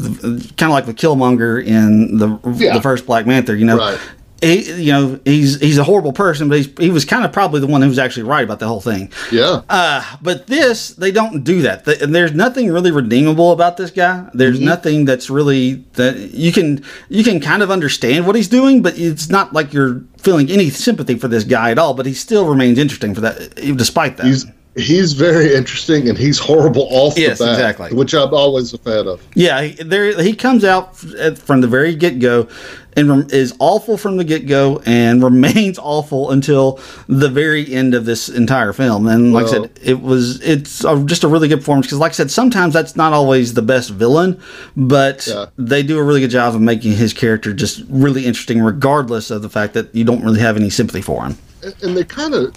[0.58, 2.74] kind of like the Killmonger in the Yeah.
[2.76, 3.56] the first Black Panther.
[3.56, 4.00] You know, Right.
[4.42, 7.60] He you know he's he's a horrible person, but he's, he was kind of probably
[7.62, 9.12] the one who was actually right about the whole thing.
[9.32, 11.86] Yeah, Uh, but this, they don't do that.
[11.86, 14.30] Th- And there's nothing really redeemable about this guy.
[14.34, 14.66] There's Mm-hmm.
[14.66, 18.98] nothing that's really that you can you can kind of understand what he's doing, but
[18.98, 21.94] it's not like you're feeling any sympathy for this guy at all.
[21.94, 24.26] But he still remains interesting for that, despite that.
[24.26, 27.94] he's he's very interesting and he's horrible off Yes, the bat, exactly.
[27.98, 29.22] which I'm always a fan of.
[29.36, 32.48] Yeah, he, there he comes out from the very get go,
[32.96, 38.06] and is awful from the get go, and remains awful until the very end of
[38.06, 39.08] this entire film.
[39.08, 42.12] And like I said, it was it's a, just a really good performance because, like
[42.12, 44.40] I said, sometimes that's not always the best villain,
[44.78, 45.46] but Yeah.
[45.58, 49.42] they do a really good job of making his character just really interesting, regardless of
[49.42, 51.38] the fact that you don't really have any sympathy for him.
[51.84, 52.54] and they kind of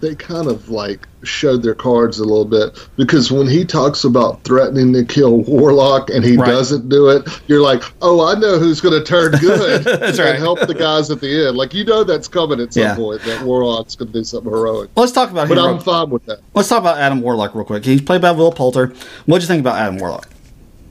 [0.00, 4.42] they kind of like showed their cards a little bit because when he talks about
[4.44, 6.46] threatening to kill Warlock and he Right.
[6.46, 10.36] doesn't do it, you're like, oh, I know who's going to turn good and right.
[10.36, 11.56] help the guys at the end.
[11.56, 12.94] Like you know that's coming at some Yeah.
[12.94, 14.90] point that Warlock's going to do something heroic.
[14.96, 15.56] Let's talk about him.
[15.56, 15.68] But.
[15.68, 16.40] I'm fine with that.
[16.54, 17.84] Let's talk about Adam Warlock real quick.
[17.84, 18.92] He's played by Will Poulter.
[19.26, 20.28] What'd you think about Adam Warlock?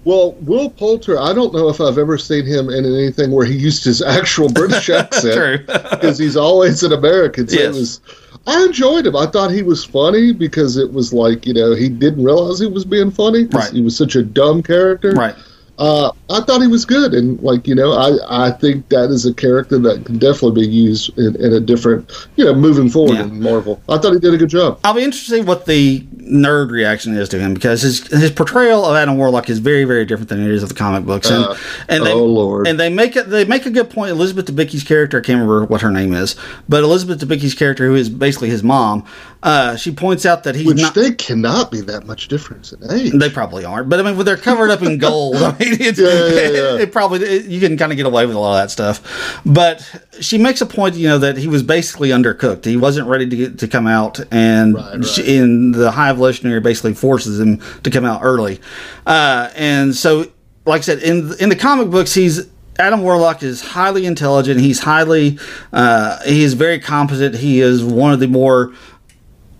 [0.03, 3.53] Well, Will Poulter, I don't know if I've ever seen him in anything where he
[3.57, 5.65] used his actual British accent.
[5.67, 7.45] Because he's always an American.
[7.49, 7.75] So Yes.
[7.75, 8.01] it was,
[8.47, 9.15] I enjoyed him.
[9.15, 12.65] I thought he was funny because it was like you know he didn't realize he
[12.67, 13.45] was being funny.
[13.45, 13.71] Right.
[13.71, 15.11] He was such a dumb character.
[15.11, 15.35] Right.
[15.79, 19.27] Uh, I thought he was good, and like you know, I I think that is
[19.27, 23.13] a character that can definitely be used in, in a different you know moving forward
[23.15, 23.23] Yeah.
[23.25, 23.79] in Marvel.
[23.87, 24.79] I thought he did a good job.
[24.83, 28.95] I'll be interested what the nerd reaction is to him because his his portrayal of
[28.95, 31.55] Adam Warlock is very very different than it is of the comic books and Uh,
[31.87, 32.67] and they, oh, Lord.
[32.67, 34.11] and they make it they make a good point.
[34.11, 36.35] Elizabeth Debicki's character I can't remember what her name is,
[36.67, 39.05] but Elizabeth Debicki's character who is basically his mom,
[39.43, 40.93] uh, she points out that he's Which not.
[40.95, 43.13] they cannot be that much difference in age.
[43.13, 45.99] They probably aren't, but I mean, when they're covered up in gold, I mean, it's,
[45.99, 46.81] Yeah, yeah, yeah.
[46.83, 49.41] it probably it, you can kind of get away with a lot of that stuff.
[49.45, 49.87] But
[50.19, 52.65] she makes a point, you know, that he was basically undercooked.
[52.65, 55.05] He wasn't ready to get, to come out, and Right, right.
[55.05, 58.59] She, and the High Evolutionary basically forces him to come out early.
[59.05, 60.25] Uh, and so,
[60.65, 62.47] like I said, in in the comic books, he's
[62.79, 64.59] Adam Warlock is highly intelligent.
[64.59, 65.39] He's highly,
[65.73, 67.35] uh, he is very competent.
[67.35, 68.73] He is one of the more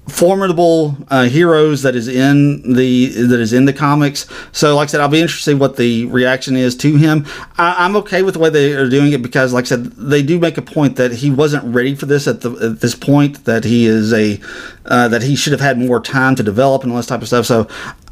[0.07, 4.25] formidable uh, heroes that is in the that is in the comics.
[4.51, 7.25] So, like I said, I'll be interested what the reaction is to him.
[7.57, 10.23] I, I'm okay with the way they are doing it because, like I said, they
[10.23, 13.45] do make a point that he wasn't ready for this at the at this point.
[13.45, 14.39] That he is a
[14.85, 17.27] uh, that he should have had more time to develop and all this type of
[17.27, 17.45] stuff.
[17.45, 17.67] So.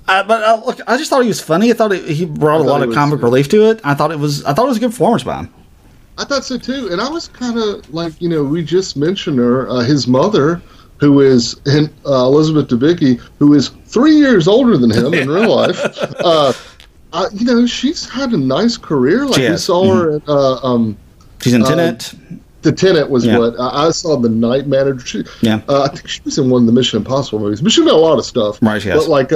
[0.07, 1.71] Uh, but look, I just thought he was funny.
[1.71, 3.81] I thought he, he brought a lot of comic relief to it.
[3.83, 5.53] I thought it was I thought it was a good performance by him.
[6.17, 9.37] I thought so too, and I was kind of like, you know, we just mentioned
[9.37, 10.61] her, uh, his mother,
[10.99, 15.79] who is uh, Elizabeth Debicki, who is three years older than him in real life.
[16.19, 16.53] Uh,
[17.13, 19.25] uh, you know, she's had a nice career.
[19.25, 20.97] Like She we saw her at uh, um,
[21.41, 22.13] She's in Tenet.
[22.61, 23.37] the Tenet was Yeah.
[23.37, 24.17] what I I saw.
[24.17, 25.05] The Night Manager.
[25.05, 25.61] She, Yeah.
[25.69, 27.93] uh, I think she was in one of the Mission Impossible movies, but she's done
[27.93, 28.59] a lot of stuff.
[28.61, 29.03] Right, she has.
[29.05, 29.31] But like,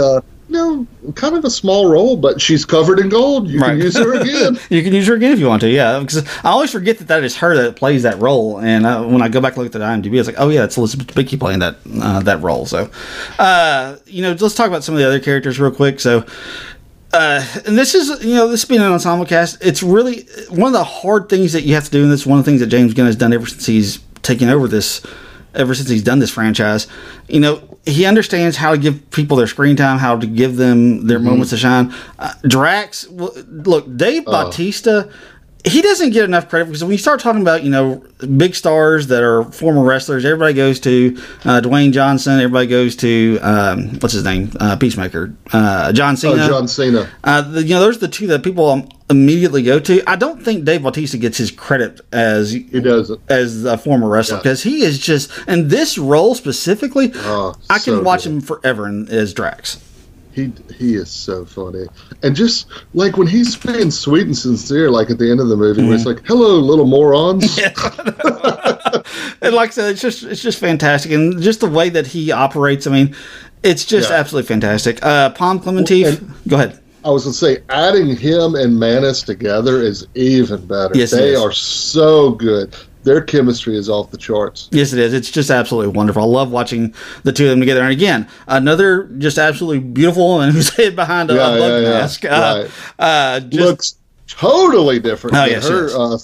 [0.49, 3.47] know, kind of a small role, but she's covered in gold.
[3.49, 3.69] You Right.
[3.71, 4.59] can use her again.
[4.69, 5.69] you can use her again if you want to.
[5.69, 9.03] Yeah, because I always forget that that is her that plays that role, and uh,
[9.03, 11.07] when I go back and look at the IMDb, it's like, oh yeah, it's Elizabeth
[11.07, 12.65] Debicki playing that uh, that role.
[12.65, 12.89] So,
[13.37, 15.99] uh, you know, let's talk about some of the other characters real quick.
[15.99, 16.25] So.
[17.11, 20.73] Uh, and this is, you know, this being an ensemble cast, it's really one of
[20.73, 22.61] the hard things that you have to do, and this is one of the things
[22.61, 25.01] that James Gunn has done ever since he's taken over this,
[25.53, 26.87] ever since he's done this franchise.
[27.27, 31.07] You know, he understands how to give people their screen time, how to give them
[31.07, 31.93] their moments to shine.
[32.17, 35.09] Uh, Drax, look, Dave Bautista,
[35.65, 38.01] he doesn't get enough credit because when you start talking about, you know,
[38.37, 43.39] big stars that are former wrestlers, everybody goes to uh, Dwayne Johnson, everybody goes to,
[43.41, 44.51] um, what's his name?
[44.59, 46.47] Uh, Peacemaker, uh, John Oh, Cena.
[46.47, 47.09] John Cena.
[47.23, 50.01] Uh, the, you know, those are the two that people um, immediately go to.
[50.09, 53.19] I don't think Dave Bautista gets his credit as He doesn't.
[53.29, 54.43] as a former wrestler Yeah.
[54.43, 57.11] because he is just in this role specifically.
[57.15, 58.31] Oh, I can so watch good.
[58.33, 59.83] him forever in, as Drax.
[60.39, 61.85] He he is so funny,
[62.23, 65.57] and just like when he's being sweet and sincere, like at the end of the
[65.57, 66.17] movie, where it's Mm-hmm.
[66.17, 67.59] like, "Hello, little morons."
[69.41, 72.31] And like I said, it's just it's just fantastic, and just the way that he
[72.31, 72.87] operates.
[72.87, 73.15] I mean,
[73.63, 74.17] it's just Yeah.
[74.17, 75.03] absolutely fantastic.
[75.05, 76.79] Uh, Pom Klementieff, and- go ahead.
[77.05, 80.91] I was gonna say, adding him and Mantis together is even better.
[80.97, 82.75] Yes, they are so good.
[83.03, 84.67] Their chemistry is off the charts.
[84.71, 85.13] Yes, it is.
[85.13, 86.21] It's just absolutely wonderful.
[86.21, 87.81] I love watching the two of them together.
[87.81, 91.89] And again, another just absolutely beautiful woman who's hid behind a, Yeah, a yeah, yeah.
[91.89, 92.25] mask.
[92.25, 92.71] Uh, Right.
[92.99, 93.95] uh, just, Looks
[94.27, 96.17] totally different Oh, than yeah, her uh,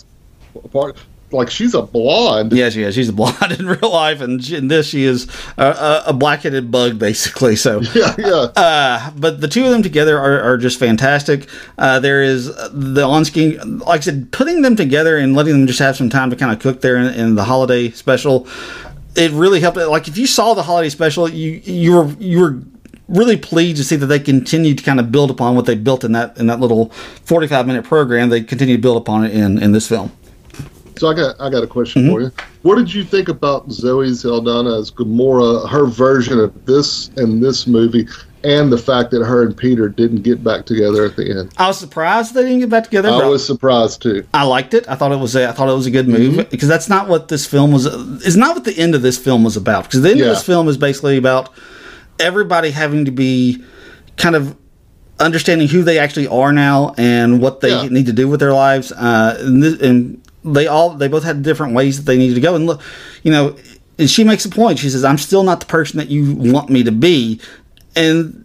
[0.70, 0.98] part.
[1.32, 2.54] Like she's a blonde.
[2.54, 2.94] Yeah, she is.
[2.94, 6.70] She's a blonde in real life, and she, in this, she is a, a, black-headed
[6.70, 7.56] bug, basically.
[7.56, 8.48] So, yeah, yeah.
[8.56, 11.50] uh, but the two of them together are, are just fantastic.
[11.78, 15.80] Uh, there is the on-screen, like I said, putting them together and letting them just
[15.80, 18.48] have some time to kind of cook there in, in the holiday special.
[19.16, 19.78] It really helped.
[19.78, 22.62] Like if you saw the holiday special, you you were you were
[23.08, 26.04] really pleased to see that they continued to kind of build upon what they built
[26.04, 26.90] in that in that little
[27.24, 28.30] 45 minute program.
[28.30, 30.12] They continue to build upon it in in this film.
[30.98, 32.12] So I got I got a question Mm-hmm.
[32.12, 32.32] for you.
[32.64, 37.68] What did you think about Zoe Saldana as Gamora, her version of this and this
[37.68, 38.08] movie,
[38.44, 41.54] and the fact that her and Peter didn't get back together at the end?
[41.58, 43.10] I was surprised they didn't get back together.
[43.10, 44.26] I was surprised too.
[44.34, 44.88] I liked it.
[44.90, 46.50] I thought it was a, I thought it was a good move Mm-hmm.
[46.50, 47.86] because that's not what this film was.
[48.26, 49.84] Is not what the end of this film was about.
[49.84, 51.50] Because the end of this film is basically about
[52.20, 53.64] everybody having to be
[54.18, 54.56] kind of
[55.20, 57.88] understanding who they actually are now and what they Yeah.
[57.90, 58.92] need to do with their lives.
[58.92, 62.42] Uh, and, this, and they all they both had different ways that they needed to
[62.42, 62.56] go.
[62.56, 62.82] And look,
[63.24, 63.56] you know,
[63.98, 64.80] and she makes a point.
[64.80, 67.40] She says, "I'm still not the person that you want me to be,"
[67.96, 68.42] and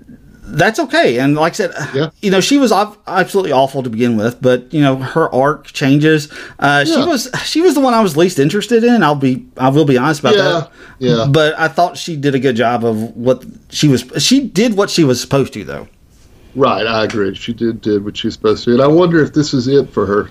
[0.52, 1.18] that's okay.
[1.20, 2.10] And like I said, Yeah.
[2.22, 6.28] you know, she was absolutely awful to begin with, but you know, her arc changes.
[6.58, 9.02] Uh, She was she was the one I was least interested in.
[9.02, 10.70] I'll be I will be honest about Yeah, that.
[10.98, 11.26] yeah.
[11.30, 14.04] But I thought she did a good job of what she was.
[14.18, 15.86] She did what she was supposed to, though.
[16.56, 17.34] Right, I agree.
[17.36, 20.04] She did did what she's supposed to, and I wonder if this is it for
[20.06, 20.30] her.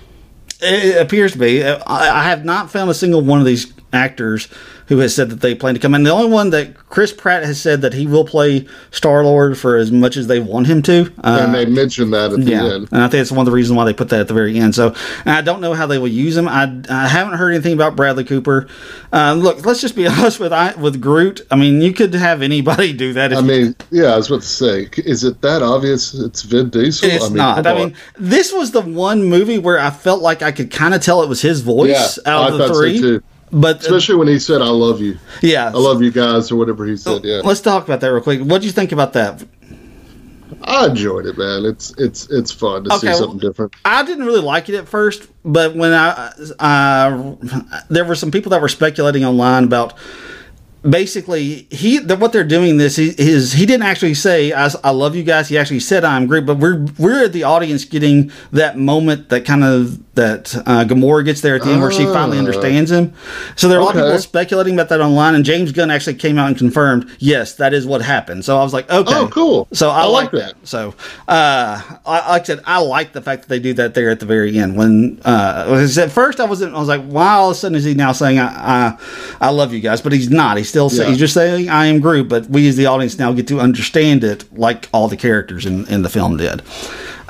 [0.62, 1.64] It appears to be.
[1.64, 4.48] I, have not found a single one of these actors
[4.86, 6.02] who has said that they plan to come in.
[6.02, 9.76] The only one that Chris Pratt has said that he will play Star Lord for
[9.76, 11.12] as much as they want him to.
[11.22, 12.88] Uh, and they mentioned that at the yeah, end.
[12.90, 14.58] and I think it's one of the reasons why they put that at the very
[14.58, 14.74] end.
[14.74, 16.48] So I don't know how they will use him.
[16.48, 18.66] I, I haven't heard anything about Bradley Cooper.
[19.12, 21.42] Uh, look, let's just be honest with I, with Groot.
[21.52, 23.30] I mean, you could have anybody do that.
[23.30, 26.14] If I you- mean, yeah, I was about to say, is it that obvious?
[26.14, 27.08] It's Vin Diesel.
[27.08, 27.64] It's I mean, not.
[27.66, 31.00] I mean, this was the one movie where I felt like I could kind of
[31.02, 32.98] tell it was his voice Yeah, out I of the thought so three.
[32.98, 33.22] too.
[33.52, 36.86] But especially when he said, "I love you, yeah, I love you guys," or whatever
[36.86, 37.24] he said.
[37.24, 38.40] Yeah, Let's talk about that real quick.
[38.40, 39.42] What do you think about that?
[40.62, 41.64] I enjoyed it, man.
[41.64, 43.74] It's it's it's fun to Okay, see something different.
[43.84, 47.36] I didn't really like it at first, but when I, uh,
[47.88, 49.94] there were some people that were speculating online about
[50.88, 54.90] basically he that what they're doing this is, is he didn't actually say I, I
[54.92, 58.32] love you guys he actually said i'm great but we're we're at the audience getting
[58.52, 62.04] that moment that kind of that uh, Gamora gets there at the end where she
[62.04, 62.44] finally Ah.
[62.44, 63.12] understands him
[63.56, 66.14] so there are a lot of people speculating about that online and James Gunn actually
[66.14, 69.28] came out and confirmed yes that is what happened so I was like okay Oh,
[69.28, 69.68] cool.
[69.72, 70.54] so I, I like that.
[70.64, 70.94] So,
[71.28, 74.20] uh, I, like I said, I like the fact that they do that there at
[74.20, 74.76] the very end.
[74.76, 77.84] When uh, at first I wasn't, I was like, why all of a sudden is
[77.84, 78.98] he now saying I, I,
[79.40, 80.00] I love you guys?
[80.00, 80.56] But he's not.
[80.56, 81.04] He's still Yeah.
[81.06, 82.28] he's just saying I am Groot.
[82.28, 85.86] But we as the audience now get to understand it like all the characters in,
[85.88, 86.62] in the film did.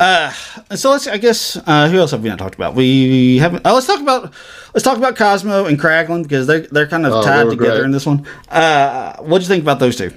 [0.00, 0.32] Uh,
[0.74, 1.06] so let's.
[1.06, 2.74] I guess uh, who else have we not talked about?
[2.74, 3.66] We haven't.
[3.66, 4.32] Uh, let's talk about
[4.74, 7.84] let's talk about Cosmo and Kraglin because they're they're kind of Oh, tied together great.
[7.84, 8.26] in this one.
[8.48, 10.10] Uh, what do you think about those two?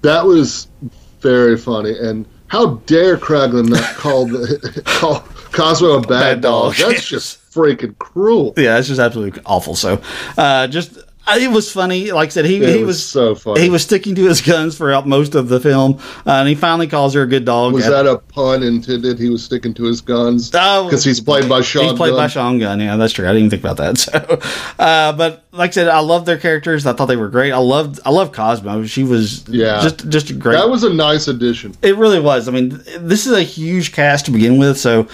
[0.00, 0.68] That was
[1.20, 1.96] very funny.
[1.98, 5.20] And how dare Kraglin not call the, call
[5.52, 6.74] Cosmo a bad, Bad dog.
[6.76, 6.90] dog?
[6.92, 8.54] That's just freaking cruel.
[8.58, 9.74] Yeah, it's just absolutely awful.
[9.74, 10.00] So,
[10.38, 12.12] uh, just it was funny.
[12.12, 13.60] Like I said, he It he was was so funny.
[13.62, 16.86] He was sticking to his guns throughout most of the film, uh, and he finally
[16.86, 17.72] calls her a good dog.
[17.72, 19.18] Was At- that a pun intended?
[19.18, 21.84] He was sticking to his guns Oh, because he's played by Sean.
[21.84, 22.28] He's played by Gunn.
[22.30, 22.80] Sean Gunn.
[22.80, 23.24] Yeah, that's true.
[23.26, 23.96] I didn't even think about that.
[24.78, 26.86] So, uh, but like I said, I love their characters.
[26.86, 27.52] I thought they were great.
[27.52, 28.84] I loved I love Cosmo.
[28.84, 29.80] She was Yeah.
[29.82, 30.54] just just great.
[30.56, 31.74] That was a nice addition.
[31.82, 32.48] It really was.
[32.48, 35.08] I mean, this is a huge cast to begin with, so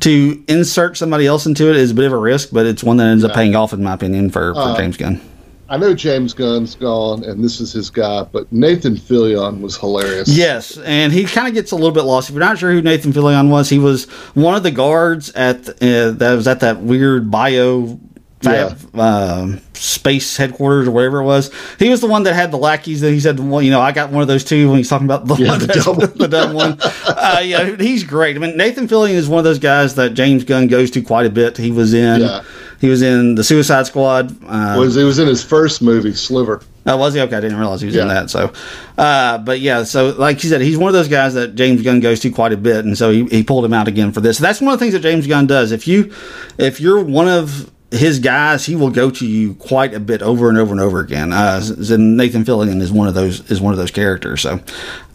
[0.00, 2.96] to insert somebody else into it is a bit of a risk, but it's one
[2.96, 5.20] that ends up paying off, in my opinion, for, for Uh, James Gunn.
[5.68, 10.28] I know James Gunn's gone, and this is his guy, but Nathan Fillion was hilarious.
[10.28, 12.28] Yes, and he kind of gets a little bit lost.
[12.28, 14.04] If you're not sure who Nathan Fillion was, he was
[14.34, 17.98] one of the guards at uh, that was at that weird bio
[18.42, 21.50] fab, um space headquarters or whatever it was.
[21.78, 23.90] He was the one that had the lackeys that he said, well, you know, I
[23.92, 25.96] got one of those too when he's talking about the Yeah, one the that's- dumb
[25.96, 26.12] one.
[26.16, 26.78] the dumb one.
[27.06, 28.36] Uh, yeah, he's great.
[28.36, 31.24] I mean, Nathan Fillion is one of those guys that James Gunn goes to quite
[31.26, 31.56] a bit.
[31.56, 32.20] He was in.
[32.20, 32.42] Yeah.
[32.80, 34.36] He was in the Suicide Squad.
[34.44, 36.62] Uh, was he was in his first movie, Sliver.
[36.86, 37.20] Oh, was he?
[37.20, 38.28] Okay, I didn't realize he was in that.
[38.30, 38.52] So,
[38.98, 42.00] uh, but yeah, so like he said, he's one of those guys that James Gunn
[42.00, 44.36] goes to quite a bit, and so he, he pulled him out again for this.
[44.38, 45.72] That's one of the things that James Gunn does.
[45.72, 46.12] If you,
[46.58, 50.48] if you're one of his guys, he will go to you quite a bit over
[50.48, 51.32] and over and over again.
[51.32, 54.42] Uh, and Nathan Fillion is one of those is one of those characters.
[54.42, 54.60] So,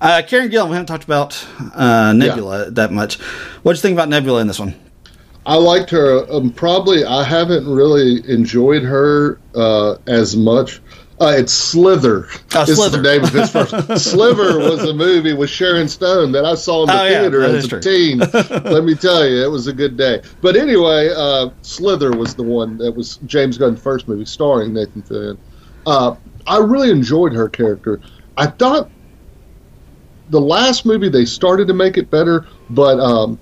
[0.02, 1.46] uh, Karen Gillan, we haven't talked about
[1.76, 3.20] uh, Nebula that much.
[3.62, 4.74] What do you think about Nebula in this one?
[5.50, 6.32] I liked her.
[6.32, 10.80] Um, probably, I haven't really enjoyed her uh, as much.
[11.20, 12.28] Uh, it's Slither.
[12.56, 12.98] Is Slither.
[12.98, 13.72] the name of his first.
[14.12, 17.56] Sliver was a movie with Sharon Stone that I saw in the Oh, theater that
[17.56, 18.20] as a teen.
[18.72, 20.22] Let me tell you, it was a good day.
[20.42, 25.02] But anyway, uh, Slither was the one that was James Gunn's first movie starring Nathan
[25.02, 25.38] Fillion.
[25.86, 26.16] Uh,
[26.48, 28.00] I really enjoyed her character.
[28.38, 28.90] I thought
[30.30, 33.38] the last movie they started to make it better, but um,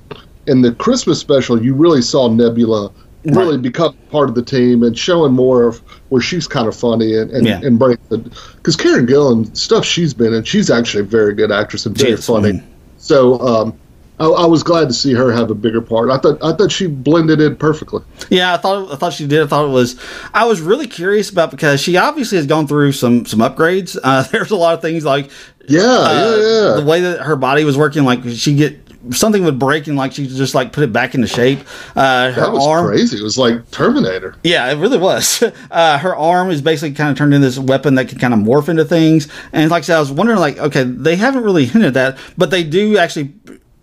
[0.48, 2.91] in the Christmas special, you really saw Nebula
[3.26, 3.62] really Right.
[3.62, 7.30] become part of the team and showing more of where she's kind of funny and
[7.32, 7.60] and, Yeah.
[7.64, 8.20] and break the
[8.56, 12.16] because Karen Gillan stuff she's been in, she's actually a very good actress and very
[12.18, 12.54] funny.
[12.54, 12.64] Mhm.
[12.98, 13.74] So um,
[14.20, 16.10] I, I was glad to see her have a bigger part.
[16.10, 18.02] I thought I thought she blended in perfectly.
[18.30, 19.41] Yeah, I thought I thought she did.
[19.43, 20.00] I thought it was.
[20.34, 23.98] I was really curious about because she obviously has gone through some some upgrades.
[24.02, 25.30] Uh, there's a lot of things like
[25.68, 26.74] Yeah, uh, yeah, yeah.
[26.80, 28.06] the way that her body was working.
[28.06, 28.80] Like she get
[29.12, 31.60] something would break and like she just like put it back into shape.
[31.95, 33.18] Uh, her that was arm, crazy.
[33.18, 34.36] It was like Terminator.
[34.43, 35.43] yeah, it really was.
[35.70, 38.39] Uh, her arm is basically kind of turned into this weapon that can kind of
[38.39, 39.28] morph into things.
[39.51, 42.49] And like I said, I was wondering, like, okay, they haven't really hinted that, but
[42.51, 43.34] they do actually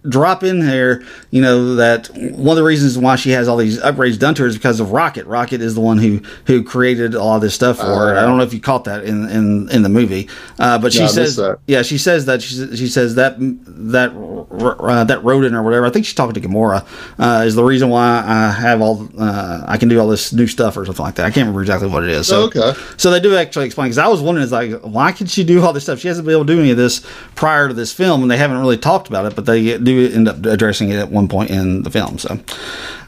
[0.09, 3.81] drop in there, you know, that one of the reasons why she has all these
[3.81, 5.27] upgrades done to her is because of Rocket.
[5.27, 8.17] Rocket is the one who who created all this stuff for her.
[8.19, 10.29] I don't know if you caught that in in, in the movie,
[10.59, 11.37] uh, but she says,
[11.67, 15.87] yeah, she says that she, she says that that uh, that rodent or whatever.
[15.87, 16.85] I think she's talking to Gamora
[17.19, 20.47] uh, is the reason why I have all uh, I can do all this new
[20.47, 21.27] stuff or something like that.
[21.27, 22.29] I can't remember exactly what it is.
[22.29, 22.73] So, Okay.
[22.97, 25.63] So they do actually explain because I was wondering, is like, why could she do
[25.63, 25.99] all this stuff?
[25.99, 28.37] She hasn't been able to do any of this prior to this film, and they
[28.37, 31.51] haven't really talked about it, but they do end up addressing it at one point
[31.51, 32.19] in the film.
[32.19, 32.39] So,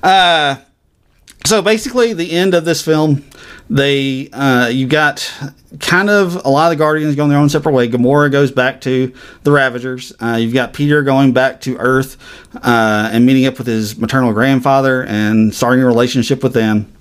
[0.03, 0.57] uh,
[1.45, 3.24] so basically, the end of this film,
[3.70, 5.32] they uh, you got
[5.80, 7.89] kind of a lot of the Guardians going their own separate way.
[7.89, 9.12] Gamora goes back to
[9.43, 10.12] the Ravagers.
[10.20, 12.16] Uh, you've got Peter going back to Earth
[12.57, 16.93] uh, and meeting up with his maternal grandfather and starting a relationship with them.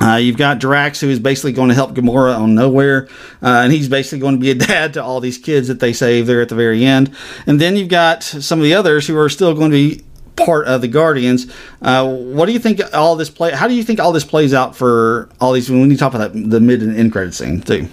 [0.00, 3.08] Uh, you've got Drax, who is basically going to help Gamora on Nowhere,
[3.42, 5.92] uh, and he's basically going to be a dad to all these kids that they
[5.92, 7.14] save there at the very end.
[7.46, 10.02] And then you've got some of the others who are still going to be
[10.36, 11.52] part of the Guardians.
[11.80, 13.52] Uh, what do you think all this play?
[13.52, 15.70] How do you think all this plays out for all these?
[15.70, 17.88] When you talk about that, the mid and end credit scene too.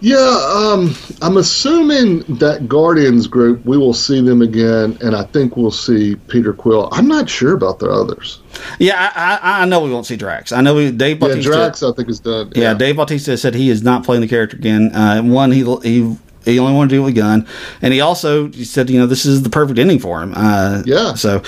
[0.00, 0.16] Yeah,
[0.54, 5.72] um, I'm assuming that Guardians group, we will see them again, and I think we'll
[5.72, 6.88] see Peter Quill.
[6.92, 8.40] I'm not sure about the others.
[8.78, 10.52] Yeah, I, I, I know we won't see Drax.
[10.52, 12.52] I know we, Dave Yeah, Drax, I think, is done.
[12.54, 14.94] Yeah, Dave Bautista said he is not playing the character again.
[14.94, 17.46] Uh, one, he he he only wanted to do it with a gun,
[17.82, 20.32] and he also he said, you know, this is the perfect ending for him.
[20.36, 21.14] Uh, Yeah.
[21.14, 21.42] So.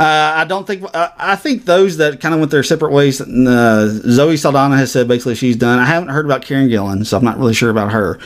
[0.00, 0.82] Uh, I don't think.
[0.94, 3.20] Uh, I think those that kind of went their separate ways.
[3.20, 5.78] Uh, Zoe Saldana has said basically she's done.
[5.78, 8.18] I haven't heard about Karen Gillan, so I'm not really sure about her.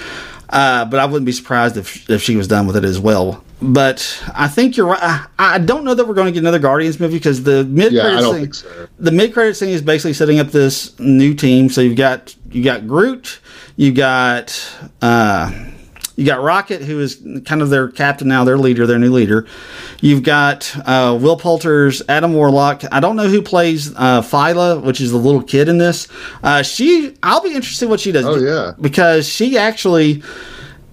[0.51, 3.43] Uh, but I wouldn't be surprised if if she was done with it as well.
[3.61, 5.03] But I think you're right.
[5.03, 7.93] I, I don't know that we're going to get another Guardians movie because the mid
[7.93, 8.89] Yeah, I credit don't scene, so.
[9.01, 11.71] the mid credit scene is basically setting up this new team.
[11.71, 13.41] So you've got you got Groot,
[13.77, 14.71] you got
[15.03, 15.51] uh,
[16.17, 19.47] you got Rocket, who is kind of their captain now, their leader, their new leader.
[20.01, 22.85] You've got uh, Will Poulter's Adam Warlock.
[22.93, 26.09] I don't know who plays uh, Phyla, which is the little kid in this.
[26.43, 28.27] Uh, she, I'll be interested what she does.
[28.27, 28.73] Oh, yeah.
[28.81, 30.23] because she actually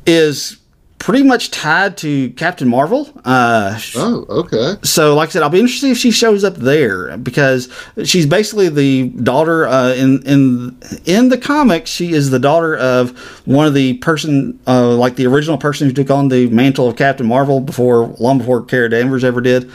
[0.08, 0.58] is
[1.02, 3.10] pretty much tied to Captain Marvel.
[3.26, 4.76] Uh, Oh, okay.
[4.84, 7.70] so like I said, I'll be interested if she shows up there because
[8.06, 11.90] she's basically the daughter uh, in in in the comics.
[11.90, 15.94] She is the daughter of one of the person uh, like the original person who
[15.94, 19.72] took on the mantle of Captain Marvel before long before Kara Danvers ever did.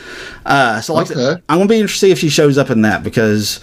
[0.46, 3.02] Uh, so like I said, I'm gonna be interested if she shows up in that
[3.02, 3.58] because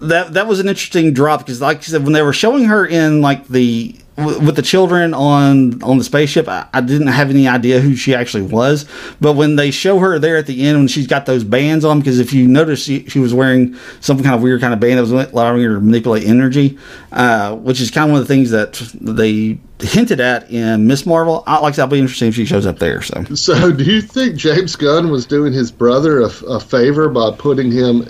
[0.00, 2.86] that that was an interesting drop because like I said when they were showing her
[2.86, 7.46] in like the with the children on on the spaceship I, I didn't have any
[7.46, 8.86] idea who she actually was.
[9.20, 11.98] But when they show her there at the end when she's got those bands on
[11.98, 14.98] because if you notice she, she was wearing some kind of weird kind of band
[14.98, 16.78] that was allowing her to manipulate energy
[17.12, 21.04] uh, which is kind of one of the things that they hinted at in Miss
[21.04, 21.42] Marvel.
[21.46, 23.24] I, like I'll be interested if she shows up there so.
[23.34, 27.70] So, do you think James Gunn was doing his brother a, a favor by putting
[27.70, 28.08] him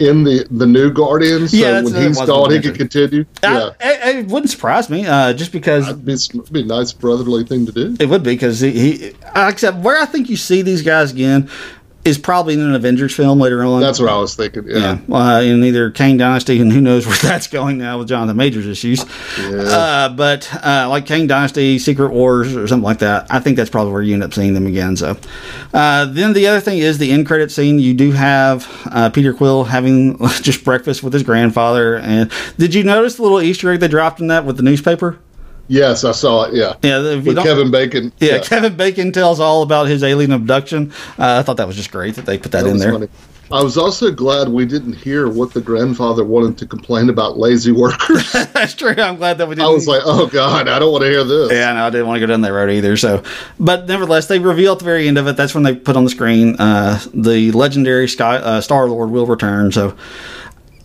[0.00, 1.52] in the the new Guardians?
[1.52, 3.24] Yeah, so when he's gone, he could continue.
[3.42, 6.64] Yeah, I, it, it wouldn't surprise me uh, just because it'd be, it'd be a
[6.64, 7.96] nice brotherly thing to do.
[7.98, 11.50] It would be because he, he except where I think you see these guys again
[12.04, 13.80] is probably in an Avengers film later on.
[13.80, 14.66] That's what I was thinking.
[14.66, 14.98] Yeah.
[15.06, 18.36] yeah, uh, in either Kang Dynasty and who knows where that's going now with Jonathan
[18.36, 19.04] Majors issues.
[19.38, 23.26] Uh, but uh, like Kang Dynasty, Secret Wars, or something like that.
[23.30, 24.96] I think that's probably where you end up seeing them again.
[24.96, 25.16] So
[25.74, 27.78] uh, then the other thing is the end credit scene.
[27.78, 31.96] You do have uh, Peter Quill having just breakfast with his grandfather.
[31.96, 35.18] And did you notice the little Easter egg they dropped in that with the newspaper?
[35.68, 36.54] Yes, I saw it.
[36.54, 36.74] Yeah.
[36.82, 38.12] Yeah, if you With don't- Kevin Bacon.
[38.18, 40.92] Yeah, Kevin Bacon tells all about his alien abduction.
[41.18, 42.92] Uh, I thought that was just great that they put that, That in there.
[42.92, 43.08] funny.
[43.50, 47.72] I was also glad we didn't hear what the grandfather wanted to complain about lazy
[47.72, 48.30] workers.
[48.52, 48.94] That's true.
[48.98, 49.66] I'm glad that we didn't.
[49.68, 51.50] I was like, oh God, I don't want to hear this.
[51.52, 52.98] yeah, no, I didn't want to go down that road either.
[52.98, 53.22] So,
[53.58, 55.38] but nevertheless, they reveal at the very end of it.
[55.38, 59.24] That's when they put on the screen uh, the legendary Sky uh, Star Lord will
[59.26, 59.72] return.
[59.72, 59.96] So,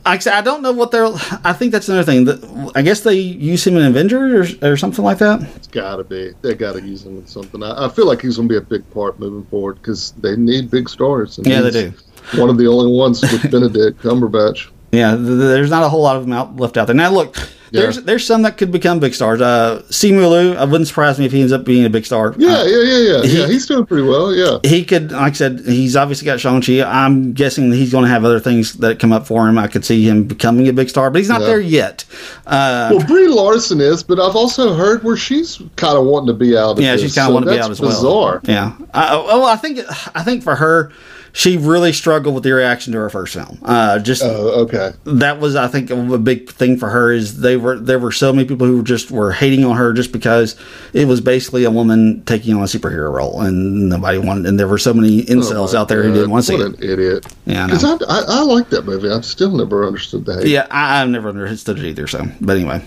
[0.05, 1.05] I said, I don't know what they're.
[1.45, 2.25] I think that's another thing.
[2.25, 5.41] That I guess they use him in Avengers or, or something like that.
[5.55, 6.33] It's got to be.
[6.41, 7.63] They got to use him in something.
[7.63, 10.35] I, I feel like he's going to be a big part moving forward because they
[10.35, 11.37] need big stars.
[11.37, 11.93] and Yeah, they do.
[12.35, 14.69] One of the only ones with Benedict Cumberbatch.
[14.93, 16.95] Yeah, th- th- there's not a whole lot of them out left out there.
[16.95, 17.91] Now, look, there's Yeah.
[18.03, 19.41] there's some that could become big stars.
[19.41, 22.36] Uh, Simu Liu, I wouldn't surprise me if he ends up being a big star.
[22.38, 23.21] Yeah, Uh, yeah, yeah, yeah.
[23.24, 24.34] he- yeah, he's doing pretty well.
[24.34, 24.59] Yeah.
[24.63, 26.84] he could, like I said, he's obviously got Shang-Chi.
[26.84, 29.57] I'm guessing that he's going to have other things that come up for him.
[29.57, 31.47] I could see him becoming a big star, but he's not Yeah.
[31.47, 32.05] there yet.
[32.45, 36.34] Uh, Well, Brie Larson is, but I've also heard where she's kind of wanting to
[36.34, 36.78] be out.
[36.78, 37.89] Of yeah, this, she's kind of so wanting to be out as well.
[37.89, 38.41] bizarre.
[38.43, 38.74] Yeah.
[38.93, 39.80] Uh, well, I think
[40.13, 40.91] I think for her,
[41.36, 43.57] she really struggled with the reaction to her first film.
[43.63, 44.91] Uh, just Oh, okay.
[45.05, 48.31] that was, I think, a big thing for her is they were there were so
[48.31, 50.55] many people who just were hating on her just because
[50.93, 54.45] it was basically a woman taking on a superhero role, and nobody wanted.
[54.45, 56.75] And there were so many incels out there who didn't want to see Oh, What
[56.79, 56.84] it.
[56.84, 57.25] an idiot.
[57.45, 57.97] Yeah, Because know.
[58.07, 59.09] I, I, I like that movie.
[59.09, 60.47] I've still never understood that.
[60.47, 62.05] Yeah, I, I've never understood it either.
[62.07, 62.81] So, but anyway.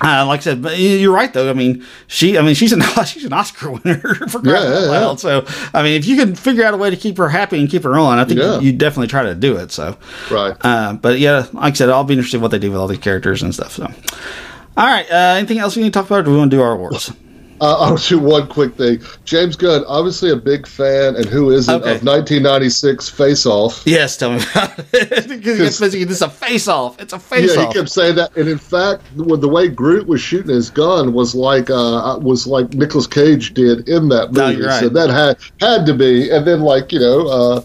[0.00, 1.50] Uh, like I said, but you're right though.
[1.50, 4.88] I mean, she, I mean, she's an she's an Oscar winner for crying Yeah, out
[4.90, 5.20] loud.
[5.20, 5.44] So,
[5.74, 7.82] I mean, if you can figure out a way to keep her happy and keep
[7.82, 8.60] her on, I think Yeah.
[8.60, 9.72] you, you definitely try to do it.
[9.72, 9.96] So,
[10.30, 10.54] Right.
[10.60, 12.86] Uh, but yeah, like I said, I'll be interested in what they do with all
[12.86, 13.72] these characters and stuff.
[13.72, 13.84] So,
[14.76, 15.10] all right.
[15.10, 16.24] Uh, anything else we need to talk about?
[16.24, 17.12] Do we want to do our awards?
[17.60, 19.00] Uh, I'll do one quick thing.
[19.24, 21.96] James Gunn, obviously a big fan, and who isn't, Okay.
[21.96, 23.82] of 1996 Face Off.
[23.86, 25.28] Yes, tell me about it.
[25.28, 25.78] because.
[25.78, 27.00] This is a face off.
[27.00, 27.72] It's a face Yeah, off.
[27.72, 31.34] he kept saying that, and in fact, the way Groot was shooting his gun was
[31.34, 34.58] like uh, was like Nicolas Cage did in that No, movie.
[34.60, 34.80] you're right.
[34.80, 37.60] So that had had to be, and then like you know, uh,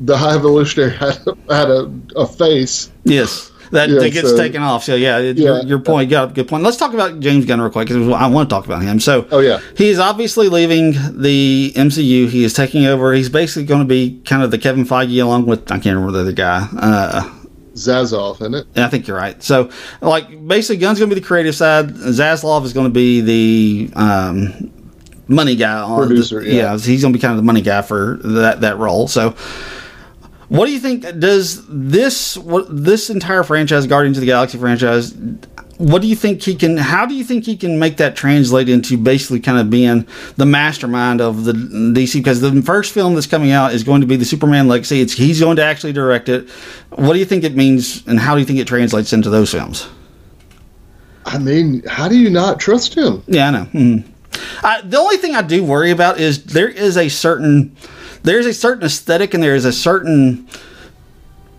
[0.00, 1.18] the High Evolutionary had
[1.50, 2.90] had a, a face.
[3.04, 3.50] Yes.
[3.70, 4.84] That, Yeah, that gets so- taken off.
[4.84, 5.32] So yeah, Yeah.
[5.32, 6.10] Your, your point.
[6.10, 6.62] Got good point.
[6.62, 9.00] Let's talk about James Gunn real quick because I want to talk about him.
[9.00, 9.60] So Oh, yeah.
[9.76, 12.28] he's obviously leaving the MCU.
[12.28, 13.12] He is taking over.
[13.12, 16.12] He's basically going to be kind of the Kevin Feige along with I can't remember
[16.12, 16.66] the other guy.
[16.78, 17.34] Uh,
[17.74, 18.66] Zazoff, isn't it?
[18.76, 19.40] I think you're right.
[19.42, 21.90] So like basically, Gunn's going to be the creative side.
[21.90, 24.72] Zaslav is going to be the um,
[25.28, 25.78] money guy.
[25.80, 26.76] On Producer, yeah.
[26.76, 29.06] he's going to be kind of the money guy for that that role.
[29.08, 29.34] So.
[30.48, 31.02] What do you think?
[31.18, 35.14] Does this what this entire franchise, Guardians of the Galaxy franchise,
[35.76, 36.78] what do you think he can?
[36.78, 40.46] How do you think he can make that translate into basically kind of being the
[40.46, 42.14] mastermind of the DC?
[42.14, 45.00] Because the first film that's coming out is going to be the Superman Legacy.
[45.02, 46.48] It's he's going to actually direct it.
[46.90, 49.52] What do you think it means, and how do you think it translates into those
[49.52, 49.86] films?
[51.26, 53.22] I mean, how do you not trust him?
[53.26, 53.64] Yeah, I know.
[53.66, 54.04] Mhm.
[54.62, 57.74] I, the only thing I do worry about is there is a certain
[58.22, 60.46] there's a certain aesthetic and there is a certain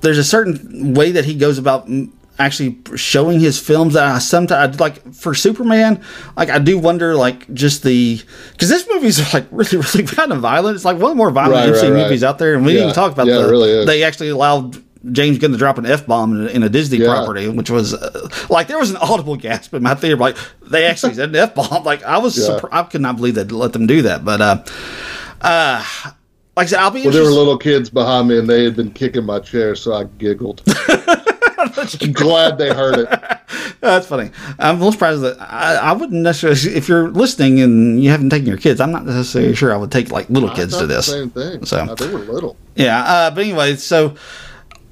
[0.01, 1.89] there's a certain way that he goes about
[2.37, 6.01] actually showing his films that I sometimes like for Superman
[6.37, 8.21] like I do wonder like just the
[8.53, 11.31] because this movie's like really really kind of violent it's like one of the more
[11.31, 12.03] violent Right, MC right, right.
[12.03, 13.85] movies out there and we didn't even talk about Yeah, the it really is.
[13.85, 14.81] they actually allowed
[15.13, 17.07] James Gunn to drop an F bomb in, a- in a Disney Yeah.
[17.07, 20.17] property, which was uh, like there was an audible gasp in my theater.
[20.17, 21.83] Like they actually said an F bomb.
[21.85, 22.59] Like I was, Yeah.
[22.69, 24.25] I could not believe they let them do that.
[24.25, 24.63] But uh,
[25.39, 25.85] uh,
[26.59, 28.75] like I said, I'll be Well, there were little kids behind me, and they had
[28.75, 30.61] been kicking my chair, so I giggled.
[31.57, 33.07] I'm glad they heard it.
[33.79, 34.29] That's funny.
[34.59, 36.77] I'm a little surprised that I, I wouldn't necessarily.
[36.77, 39.89] If you're listening and you haven't taken your kids, I'm not necessarily sure I would
[39.89, 41.05] take like little I kids to this.
[41.05, 41.63] Same thing.
[41.63, 42.57] So- Uh, they were little.
[42.75, 44.15] Yeah, uh, but anyway, so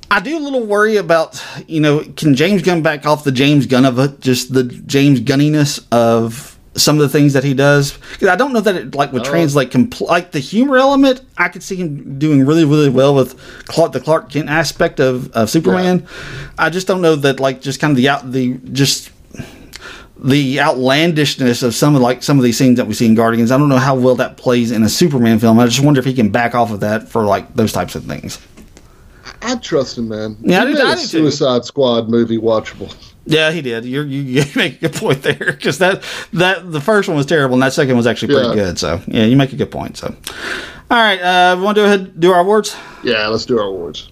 [0.10, 3.66] I do a little worry about you know can James Gunn back off the James
[3.66, 7.98] Gunn of it, just the James Gunniness of some of the things that he does
[8.14, 9.30] because I don't know that it like would oh.
[9.30, 11.22] translate compl- like the humor element.
[11.38, 15.32] I could see him doing really really well with Clark, the Clark Kent aspect of,
[15.34, 16.08] of Superman.
[16.58, 19.12] I just don't know that like just kind of the out the just
[20.20, 23.52] the outlandishness of some of like some of these scenes that we see in Guardians.
[23.52, 25.60] I don't know how well that plays in a Superman film.
[25.60, 28.06] I just wonder if he can back off of that for like those types of
[28.06, 28.40] things.
[29.42, 30.38] I trust him, man.
[30.42, 31.08] Yeah, I He do- made I a do too.
[31.08, 32.94] Suicide Squad movie watchable.
[33.30, 33.86] Yeah, he did.
[33.86, 36.04] You're, you you make a good point there because that
[36.34, 38.56] that the first one was terrible and that second was actually pretty Yeah.
[38.56, 38.80] good.
[38.80, 39.98] So yeah, you make a good point.
[39.98, 40.16] So
[40.90, 42.76] all right, uh, we want to go ahead do our awards.
[43.04, 44.12] Yeah, let's do our awards.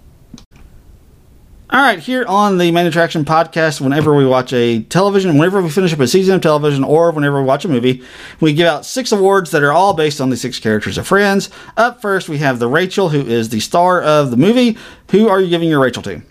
[1.71, 5.69] All right, here on the Main Attraction podcast, whenever we watch a television, whenever we
[5.69, 8.03] finish up a season of television, or whenever we watch a movie,
[8.39, 11.49] we give out six awards that are all based on the six characters of Friends.
[11.75, 14.77] Up first, we have the Rachel, who is the star of the movie.
[15.09, 16.21] Who are you giving your Rachel to?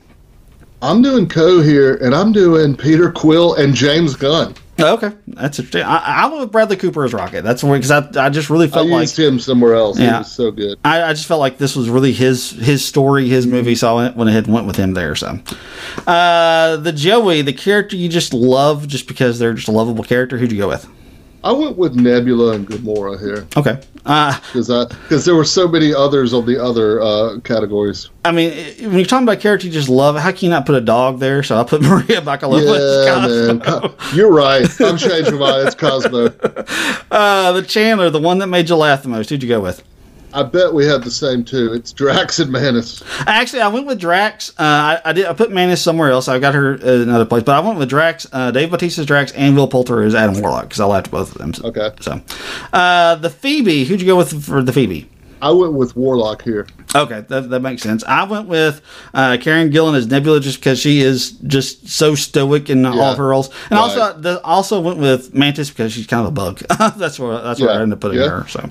[0.84, 4.54] I'm doing Co here, and I'm doing Peter Quill and James Gunn.
[4.78, 5.82] Okay, that's interesting.
[5.84, 7.42] I, I went with Bradley Cooper as Rocket.
[7.42, 9.96] That's because I, I just really I felt like him somewhere else.
[9.98, 10.18] He Yeah.
[10.18, 10.78] was so good.
[10.84, 14.02] I, I just felt like this was really his his story, his movie, so I
[14.02, 15.14] went, went ahead and went with him there.
[15.14, 15.38] So,
[16.06, 20.38] uh, the Joey, the character you just love, just because they're just a lovable character.
[20.38, 20.88] Who'd you go with?
[21.44, 24.68] I went with Nebula and Gamora here Okay, uh, because
[25.02, 28.08] because there were so many others on the other uh, categories.
[28.24, 30.74] I mean, when you're talking about character you just love, how can you not put
[30.74, 31.42] a dog there?
[31.42, 33.04] So I put Maria Bakalova.
[33.06, 33.94] Yeah, man.
[34.14, 34.66] You're right.
[34.80, 35.66] I'm changing mine.
[35.66, 36.32] It's Cosmo.
[37.10, 39.30] Uh, the Chandler, the one that made you laugh the most.
[39.30, 39.84] Who'd you go with?
[40.34, 41.72] I bet we had the same too.
[41.72, 43.02] It's Drax and Mantis.
[43.26, 44.50] Actually, I went with Drax.
[44.50, 45.26] Uh, I, I did.
[45.26, 46.26] I put Mantis somewhere else.
[46.28, 48.26] I got her in another place, but I went with Drax.
[48.32, 51.38] Uh, Dave Bautista's Drax and Will Poulter is Adam Warlock because I liked both of
[51.38, 51.52] them.
[51.64, 51.90] Okay.
[52.00, 52.20] So,
[52.72, 53.84] uh, the Phoebe.
[53.84, 55.08] Who'd you go with for the Phoebe?
[55.42, 56.66] I went with Warlock here.
[56.94, 58.02] Okay, that, that makes sense.
[58.04, 58.80] I went with
[59.12, 63.18] uh, Karen Gillan as Nebula just because she is just so stoic in all of
[63.18, 63.78] her roles, and Right.
[63.80, 66.60] also the, also went with Mantis because she's kind of a bug.
[66.96, 68.28] that's where that's where I ended up putting Yeah.
[68.30, 68.48] her.
[68.48, 68.70] So,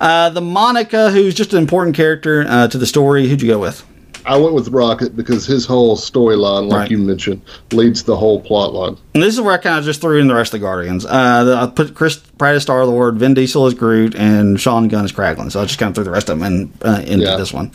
[0.00, 3.58] Uh, the Monica, who's just an important character uh, to the story, who'd you go
[3.58, 3.84] with?
[4.28, 6.90] I went with Rocket because his whole storyline, like Right.
[6.90, 8.96] you mentioned, leads the whole plot line.
[9.14, 11.06] And this is where I kind of just threw in the rest of the Guardians.
[11.06, 14.88] Uh, the- I put Chris Pratt as Star Lord, Vin Diesel as Groot, and Sean
[14.88, 15.52] Gunn as Kraglin.
[15.52, 17.36] So I just kind of threw the rest of them in, uh, into Yeah.
[17.36, 17.70] this one.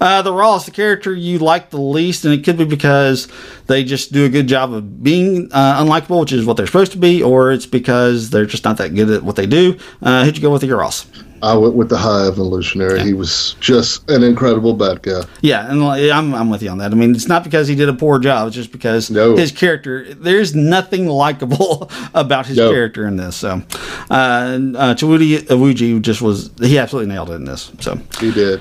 [0.00, 3.26] Uh, the Ross, the character you like the least, and it could be because
[3.66, 6.92] they just do a good job of being uh, unlikable, which is what they're supposed
[6.92, 9.74] to be, or it's because they're just not that good at what they do.
[10.00, 11.06] Uh, who'd you go with your Ross?
[11.42, 13.00] I went with the High Evolutionary.
[13.00, 15.22] He was just an incredible bad guy.
[15.40, 16.90] Yeah, and I'm, I'm with you on that.
[16.92, 19.36] I mean, it's not because he did a poor job; it's just because No.
[19.36, 20.12] his character.
[20.14, 22.70] There's nothing likable about his No.
[22.70, 23.36] character in this.
[23.36, 23.62] So,
[24.10, 27.70] uh, uh, Chiwetel Ejiofor just was he absolutely nailed it in this.
[27.80, 28.60] So, He did.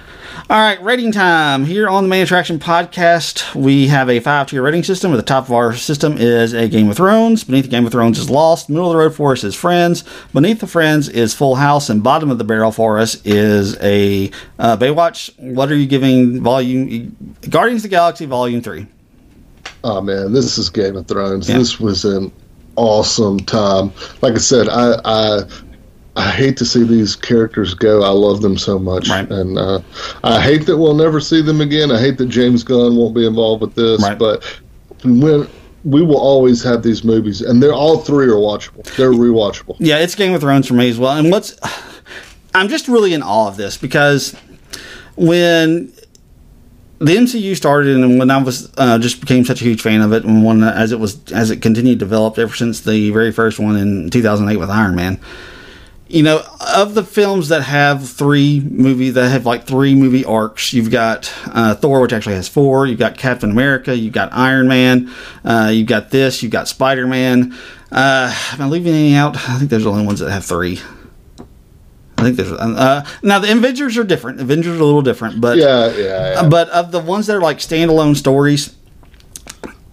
[0.49, 3.55] All right, rating time here on the Main Attraction podcast.
[3.55, 5.11] We have a five tier rating system.
[5.11, 7.43] At the top of our system is a Game of Thrones.
[7.43, 8.69] Beneath the Game of Thrones is Lost.
[8.69, 10.03] Middle of the road for us is Friends.
[10.33, 14.31] Beneath the Friends is Full House, and bottom of the barrel for us is a
[14.59, 15.37] uh, Baywatch.
[15.39, 17.15] What are you giving Volume
[17.49, 18.87] Guardians of the Galaxy Volume Three?
[19.83, 21.49] Oh man, this is Game of Thrones.
[21.49, 21.57] Yeah.
[21.57, 22.31] This was an
[22.75, 23.91] awesome time.
[24.21, 25.39] Like I said, I I
[26.17, 28.01] I hate to see these characters go.
[28.03, 29.29] I love them so much, Right.
[29.29, 29.79] and uh,
[30.23, 31.91] I hate that we'll never see them again.
[31.91, 34.17] I hate that James Gunn won't be involved with this, Right.
[34.17, 34.43] but
[35.05, 35.47] when
[35.83, 38.83] we will always have these movies, and they're all three are watchable.
[38.97, 39.75] They're rewatchable.
[39.79, 41.15] Yeah, it's Game of Thrones for me as well.
[41.15, 41.55] And what's
[42.55, 44.35] I'm just really in awe of this because
[45.15, 45.93] when
[46.99, 50.11] the MCU started and when I was uh, just became such a huge fan of
[50.13, 53.31] it and when as it was as it continued to develop ever since the very
[53.31, 55.19] first one in 2008 with Iron Man.
[56.09, 56.41] You know,
[56.75, 61.33] of the films that have three movie that have like three movie arcs, you've got
[61.47, 62.87] uh, Thor, which actually has four.
[62.87, 63.95] You've got Captain America.
[63.95, 65.13] You've got Iron Man.
[65.43, 66.41] Uh, you've got this.
[66.41, 67.53] You've got Spider Man.
[67.91, 69.35] Uh, am I leaving any out?
[69.35, 70.79] I think there's only ones that have three.
[72.17, 74.39] I think there's uh, now the Avengers are different.
[74.41, 76.49] Avengers are a little different, but Yeah, yeah, yeah.
[76.49, 78.75] but of the ones that are like standalone stories,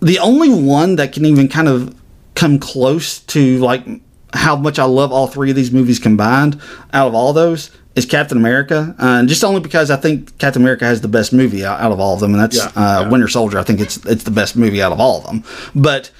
[0.00, 1.94] the only one that can even kind of
[2.34, 3.84] come close to like
[4.34, 6.60] how much I love all three of these movies combined
[6.92, 10.60] out of all those is Captain America, uh, and just only because I think Captain
[10.60, 13.00] America has the best movie out, out of all of them, and that's Yeah, uh,
[13.02, 13.08] yeah.
[13.08, 13.58] Winter Soldier.
[13.58, 16.10] I think it's it's the best movie out of all of them, but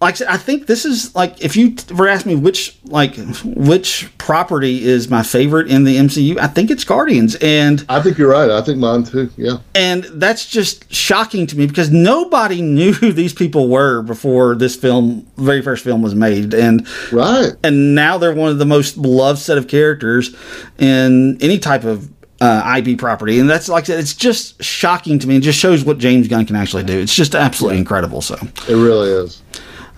[0.00, 2.78] like I said, I think this is like if you were to ask me which
[2.84, 8.00] like which property is my favorite in the MCU, I think it's Guardians, and I
[8.00, 8.50] think you're right.
[8.50, 9.30] I think mine too.
[9.36, 9.58] Yeah.
[9.74, 14.74] and that's just shocking to me because nobody knew who these people were before this
[14.74, 17.52] film, very first film, was made, and Right.
[17.62, 20.34] and now they're one of the most beloved set of characters
[20.78, 22.08] in any type of
[22.40, 25.36] uh, IP property, and that's like I said, it's just shocking to me.
[25.36, 26.98] It just shows what James Gunn can actually do.
[26.98, 28.22] It's just absolutely incredible.
[28.22, 28.36] So.
[28.66, 29.42] It really is.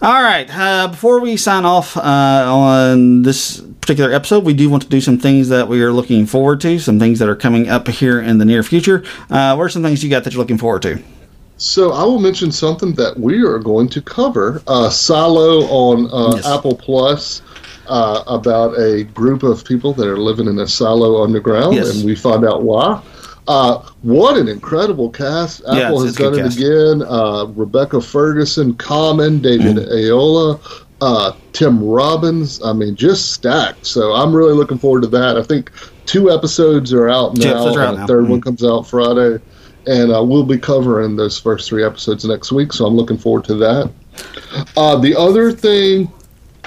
[0.03, 0.49] All right.
[0.51, 5.01] Uh, before we sign off uh, on this particular episode, we do want to do
[5.01, 8.21] some things that we are looking forward to, some things that are coming up here
[8.21, 9.05] in the near future.
[9.31, 11.01] Uh, what are some things you got that you're looking forward to?
[11.57, 14.61] So I will mention something that we are going to cover.
[14.67, 16.47] Uh, Silo on uh, Yes.
[16.49, 17.41] Apple Plus
[17.87, 21.95] uh, about a group of people that are living in a silo underground, Yes.
[21.97, 23.01] and we find out why.
[23.49, 25.61] Uh, what an incredible cast!
[25.63, 27.03] Apple it's- has done it again.
[27.09, 30.11] Uh, Rebecca Ferguson, Common, David Mm.
[30.11, 30.61] Aola,
[31.01, 32.61] uh, Tim Robbins.
[32.65, 33.85] I mean, just stacked.
[33.87, 35.37] So I'm really looking forward to that.
[35.37, 35.73] I think
[36.07, 38.07] two episodes are out now, episodes are out and now.
[38.07, 38.29] the third Mhm.
[38.29, 39.39] one comes out Friday
[39.89, 42.73] and uh, we'll be covering those first three episodes next week.
[42.73, 43.91] So I'm looking forward to that.
[44.77, 46.09] Uh, the other thing,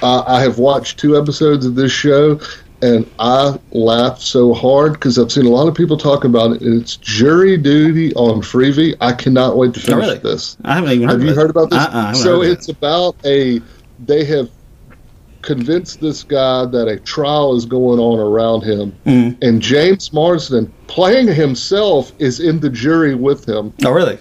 [0.02, 2.38] uh, I have watched two episodes of this show,
[2.82, 6.62] and I laughed so hard because I've seen a lot of people talk about it.
[6.62, 8.94] It's Jury Duty on Freevee.
[9.00, 10.18] I cannot wait to finish Oh, really?
[10.18, 10.56] this.
[10.64, 11.78] I haven't even heard Have you heard about this?
[11.78, 12.52] Uh-uh, so heard of it.
[12.52, 13.60] it's about a.
[14.04, 14.50] They have
[15.42, 19.42] convinced this guy that a trial is going on around him, Mm-hmm.
[19.42, 23.72] and James Marsden, playing himself, is in the jury with him.
[23.84, 24.18] Oh, really?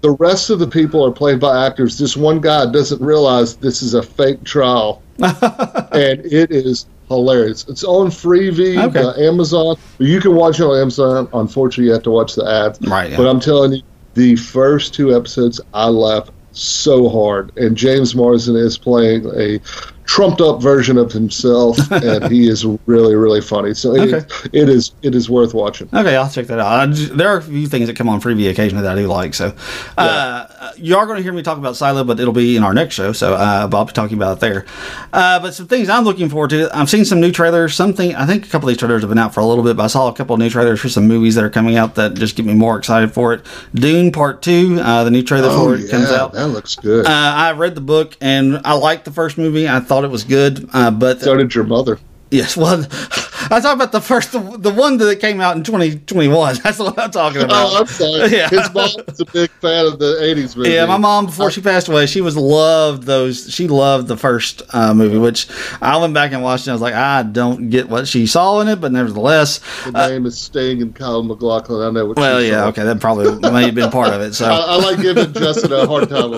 [0.00, 1.96] The rest of the people are played by actors.
[1.98, 7.66] This one guy doesn't realize this is a fake trial, and it is hilarious.
[7.68, 9.02] It's on Freevee, Okay.
[9.02, 9.76] uh, Amazon.
[9.98, 11.28] You can watch it on Amazon.
[11.32, 12.80] Unfortunately, you have to watch the ads.
[12.88, 13.16] Right, yeah.
[13.16, 13.82] But I'm telling you,
[14.14, 19.58] the first two episodes, I laughed so hard, and James Marsden is playing a
[20.04, 23.72] trumped up version of himself, and he is really, really funny.
[23.72, 24.26] So it, Okay.
[24.52, 25.88] it is it is worth watching.
[25.94, 26.66] Okay, I'll check that out.
[26.66, 29.06] I just- there are a few things that come on Freevee occasionally that I do
[29.06, 29.32] like.
[29.32, 29.54] So,
[29.96, 30.44] uh,
[30.76, 32.94] you are going to hear me talk about Silo, but it'll be in our next
[32.94, 33.12] show.
[33.12, 34.66] So, uh, I'll be talking about it there.
[35.12, 36.70] Uh, but some things I'm looking forward to.
[36.76, 37.74] I've seen some new trailers.
[37.74, 39.76] Something I think a couple of these trailers have been out for a little bit,
[39.76, 41.94] but I saw a couple of new trailers for some movies that are coming out
[41.96, 43.46] that just get me more excited for it.
[43.74, 46.30] Dune Part Two, uh, the new trailer for it comes out.
[46.34, 47.06] Oh, that looks good.
[47.06, 49.68] Uh, I read the book and I liked the first movie.
[49.68, 51.98] I thought it was good, uh, but so did your mother.
[52.30, 52.78] Yes, well,
[53.50, 56.56] I talk about the first, the, the one that came out in 2021.
[56.64, 57.72] That's what I'm talking about.
[57.72, 58.30] Oh, I'm sorry.
[58.32, 58.48] Yeah.
[58.48, 60.70] His mom was a big fan of the '80s movie.
[60.70, 63.52] Yeah, my mom before she passed away, she was loved those.
[63.52, 65.48] She loved the first uh, movie, which
[65.82, 66.66] I went back and watched.
[66.66, 70.08] and I was like, I don't get what she saw in it, but nevertheless, The
[70.08, 71.82] name is Sting and Kyle MacLachlan.
[71.86, 72.16] I know what.
[72.16, 72.68] well, yeah, saw.
[72.68, 74.34] okay, that probably may have been part of it.
[74.34, 76.32] So, I, I like giving Justin a hard time.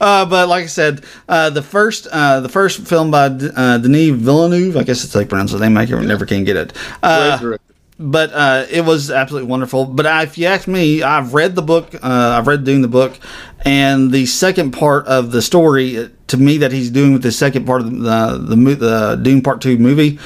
[0.00, 4.10] uh, but like I said, uh, the first, uh, the first film by uh, Denis
[4.16, 5.76] Villeneuve, I guess it's like pronounced his name.
[5.76, 6.72] I never can get it.
[7.02, 7.56] Uh,
[7.98, 9.84] but uh, it was absolutely wonderful.
[9.84, 11.94] But I, if you ask me, I've read the book.
[11.94, 13.18] Uh, I've read doing the book,
[13.64, 17.32] and the second part of the story uh, to me that he's doing with the
[17.32, 20.18] second part of the the, mo- the Dune Part Two movie.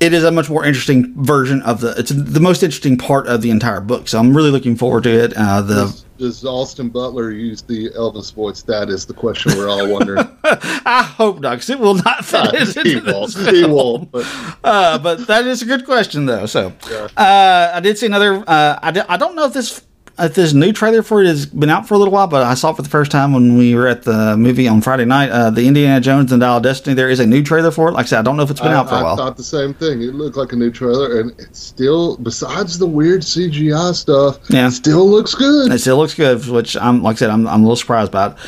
[0.00, 1.94] It is a much more interesting version of the.
[1.98, 4.08] It's the most interesting part of the entire book.
[4.08, 5.34] So I'm really looking forward to it.
[5.36, 8.60] Uh, the Does, Austin Butler use the Elvis voice?
[8.60, 10.28] That is the question we're all wondering.
[10.44, 13.32] I hope not, because it will not fit he won't.
[13.32, 14.10] He won't.
[14.10, 14.26] But
[14.64, 16.44] uh, but that is a good question, though.
[16.44, 16.74] So,
[17.16, 18.44] uh, I did see another.
[18.46, 19.82] Uh, I, di- I don't know if this
[20.20, 22.54] if this new trailer for it has been out for a little while, but I
[22.54, 25.30] saw it for the first time when we were at the movie on Friday night.
[25.30, 26.94] Uh, the Indiana Jones and Dial of Destiny.
[26.94, 27.92] There is a new trailer for it.
[27.92, 29.16] Like I said, I don't know if it's been I, out for a I while.
[29.16, 30.02] thought the same thing.
[30.02, 34.68] It looked like a new trailer, and it still, besides the weird CGI stuff, Yeah.
[34.68, 35.72] it still looks good.
[35.72, 38.38] It still looks good, which I'm like I said, I'm, I'm a little surprised about.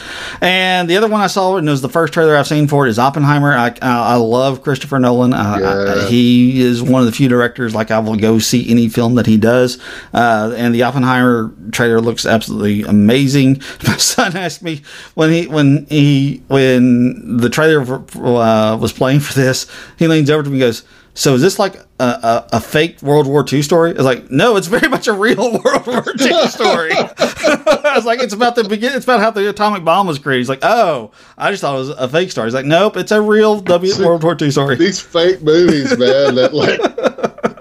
[0.40, 2.86] And the other one I saw, and it was the first trailer I've seen for
[2.86, 3.52] it, is Oppenheimer.
[3.52, 5.32] I, I, I love Christopher Nolan.
[5.32, 5.94] Uh, Yeah.
[6.06, 9.14] I- he is one of the few directors like I will go see any film
[9.14, 9.78] that he does.
[10.12, 13.62] Uh, and the Oppenheimer trailer looks absolutely amazing.
[13.86, 14.82] My son asked me
[15.14, 19.66] when he when he when the trailer uh, was playing for this,
[19.98, 20.84] he leans over to me and goes.
[21.14, 23.90] So is this like a, a, a fake World War II story?
[23.90, 26.92] I was like, no, it's very much a real World War II story.
[26.96, 28.94] I was like, it's about the begin.
[28.94, 30.40] It's about how the atomic bomb was created.
[30.40, 32.46] He's like, oh, I just thought it was a fake story.
[32.46, 34.76] He's like, nope, it's a real W World War II story.
[34.76, 36.80] These fake movies, man, that like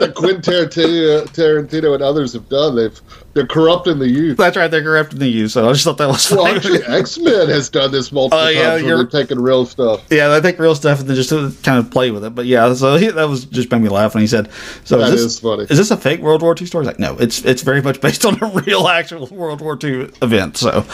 [0.01, 2.99] that Quentin Tarantino, Tarantino and others have done, they've
[3.33, 4.35] they're corrupting the youth.
[4.37, 5.51] That's right, they're corrupting the youth.
[5.51, 6.57] So I just thought that was Well, funny.
[6.57, 8.83] actually, X Men has done this multiple Oh, yeah, times.
[8.83, 10.01] You're- they're taking real stuff.
[10.09, 11.29] yeah, they take real stuff and then just
[11.63, 12.35] kind of play with it.
[12.35, 14.49] But yeah, so he, that was just made me laugh when he said,
[14.83, 15.63] "So That is this is funny.
[15.69, 18.01] Is this a fake World War II story?" He's like, no, it's it's very much
[18.01, 20.57] based on a real actual World War II event.
[20.57, 20.85] So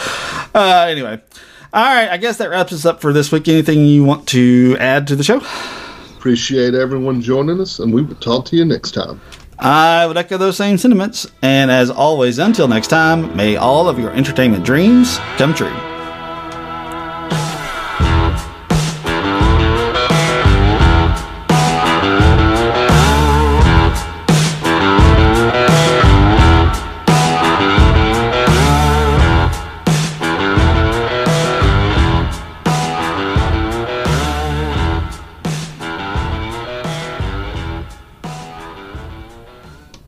[0.54, 1.20] uh, anyway,
[1.72, 3.48] all right, I guess that wraps us up for this week.
[3.48, 5.40] Anything you want to add to the show?
[6.18, 9.20] Appreciate everyone joining us, and we will talk to you next time.
[9.56, 11.30] I would echo those same sentiments.
[11.42, 15.72] And as always, until next time, may all of your entertainment dreams come true.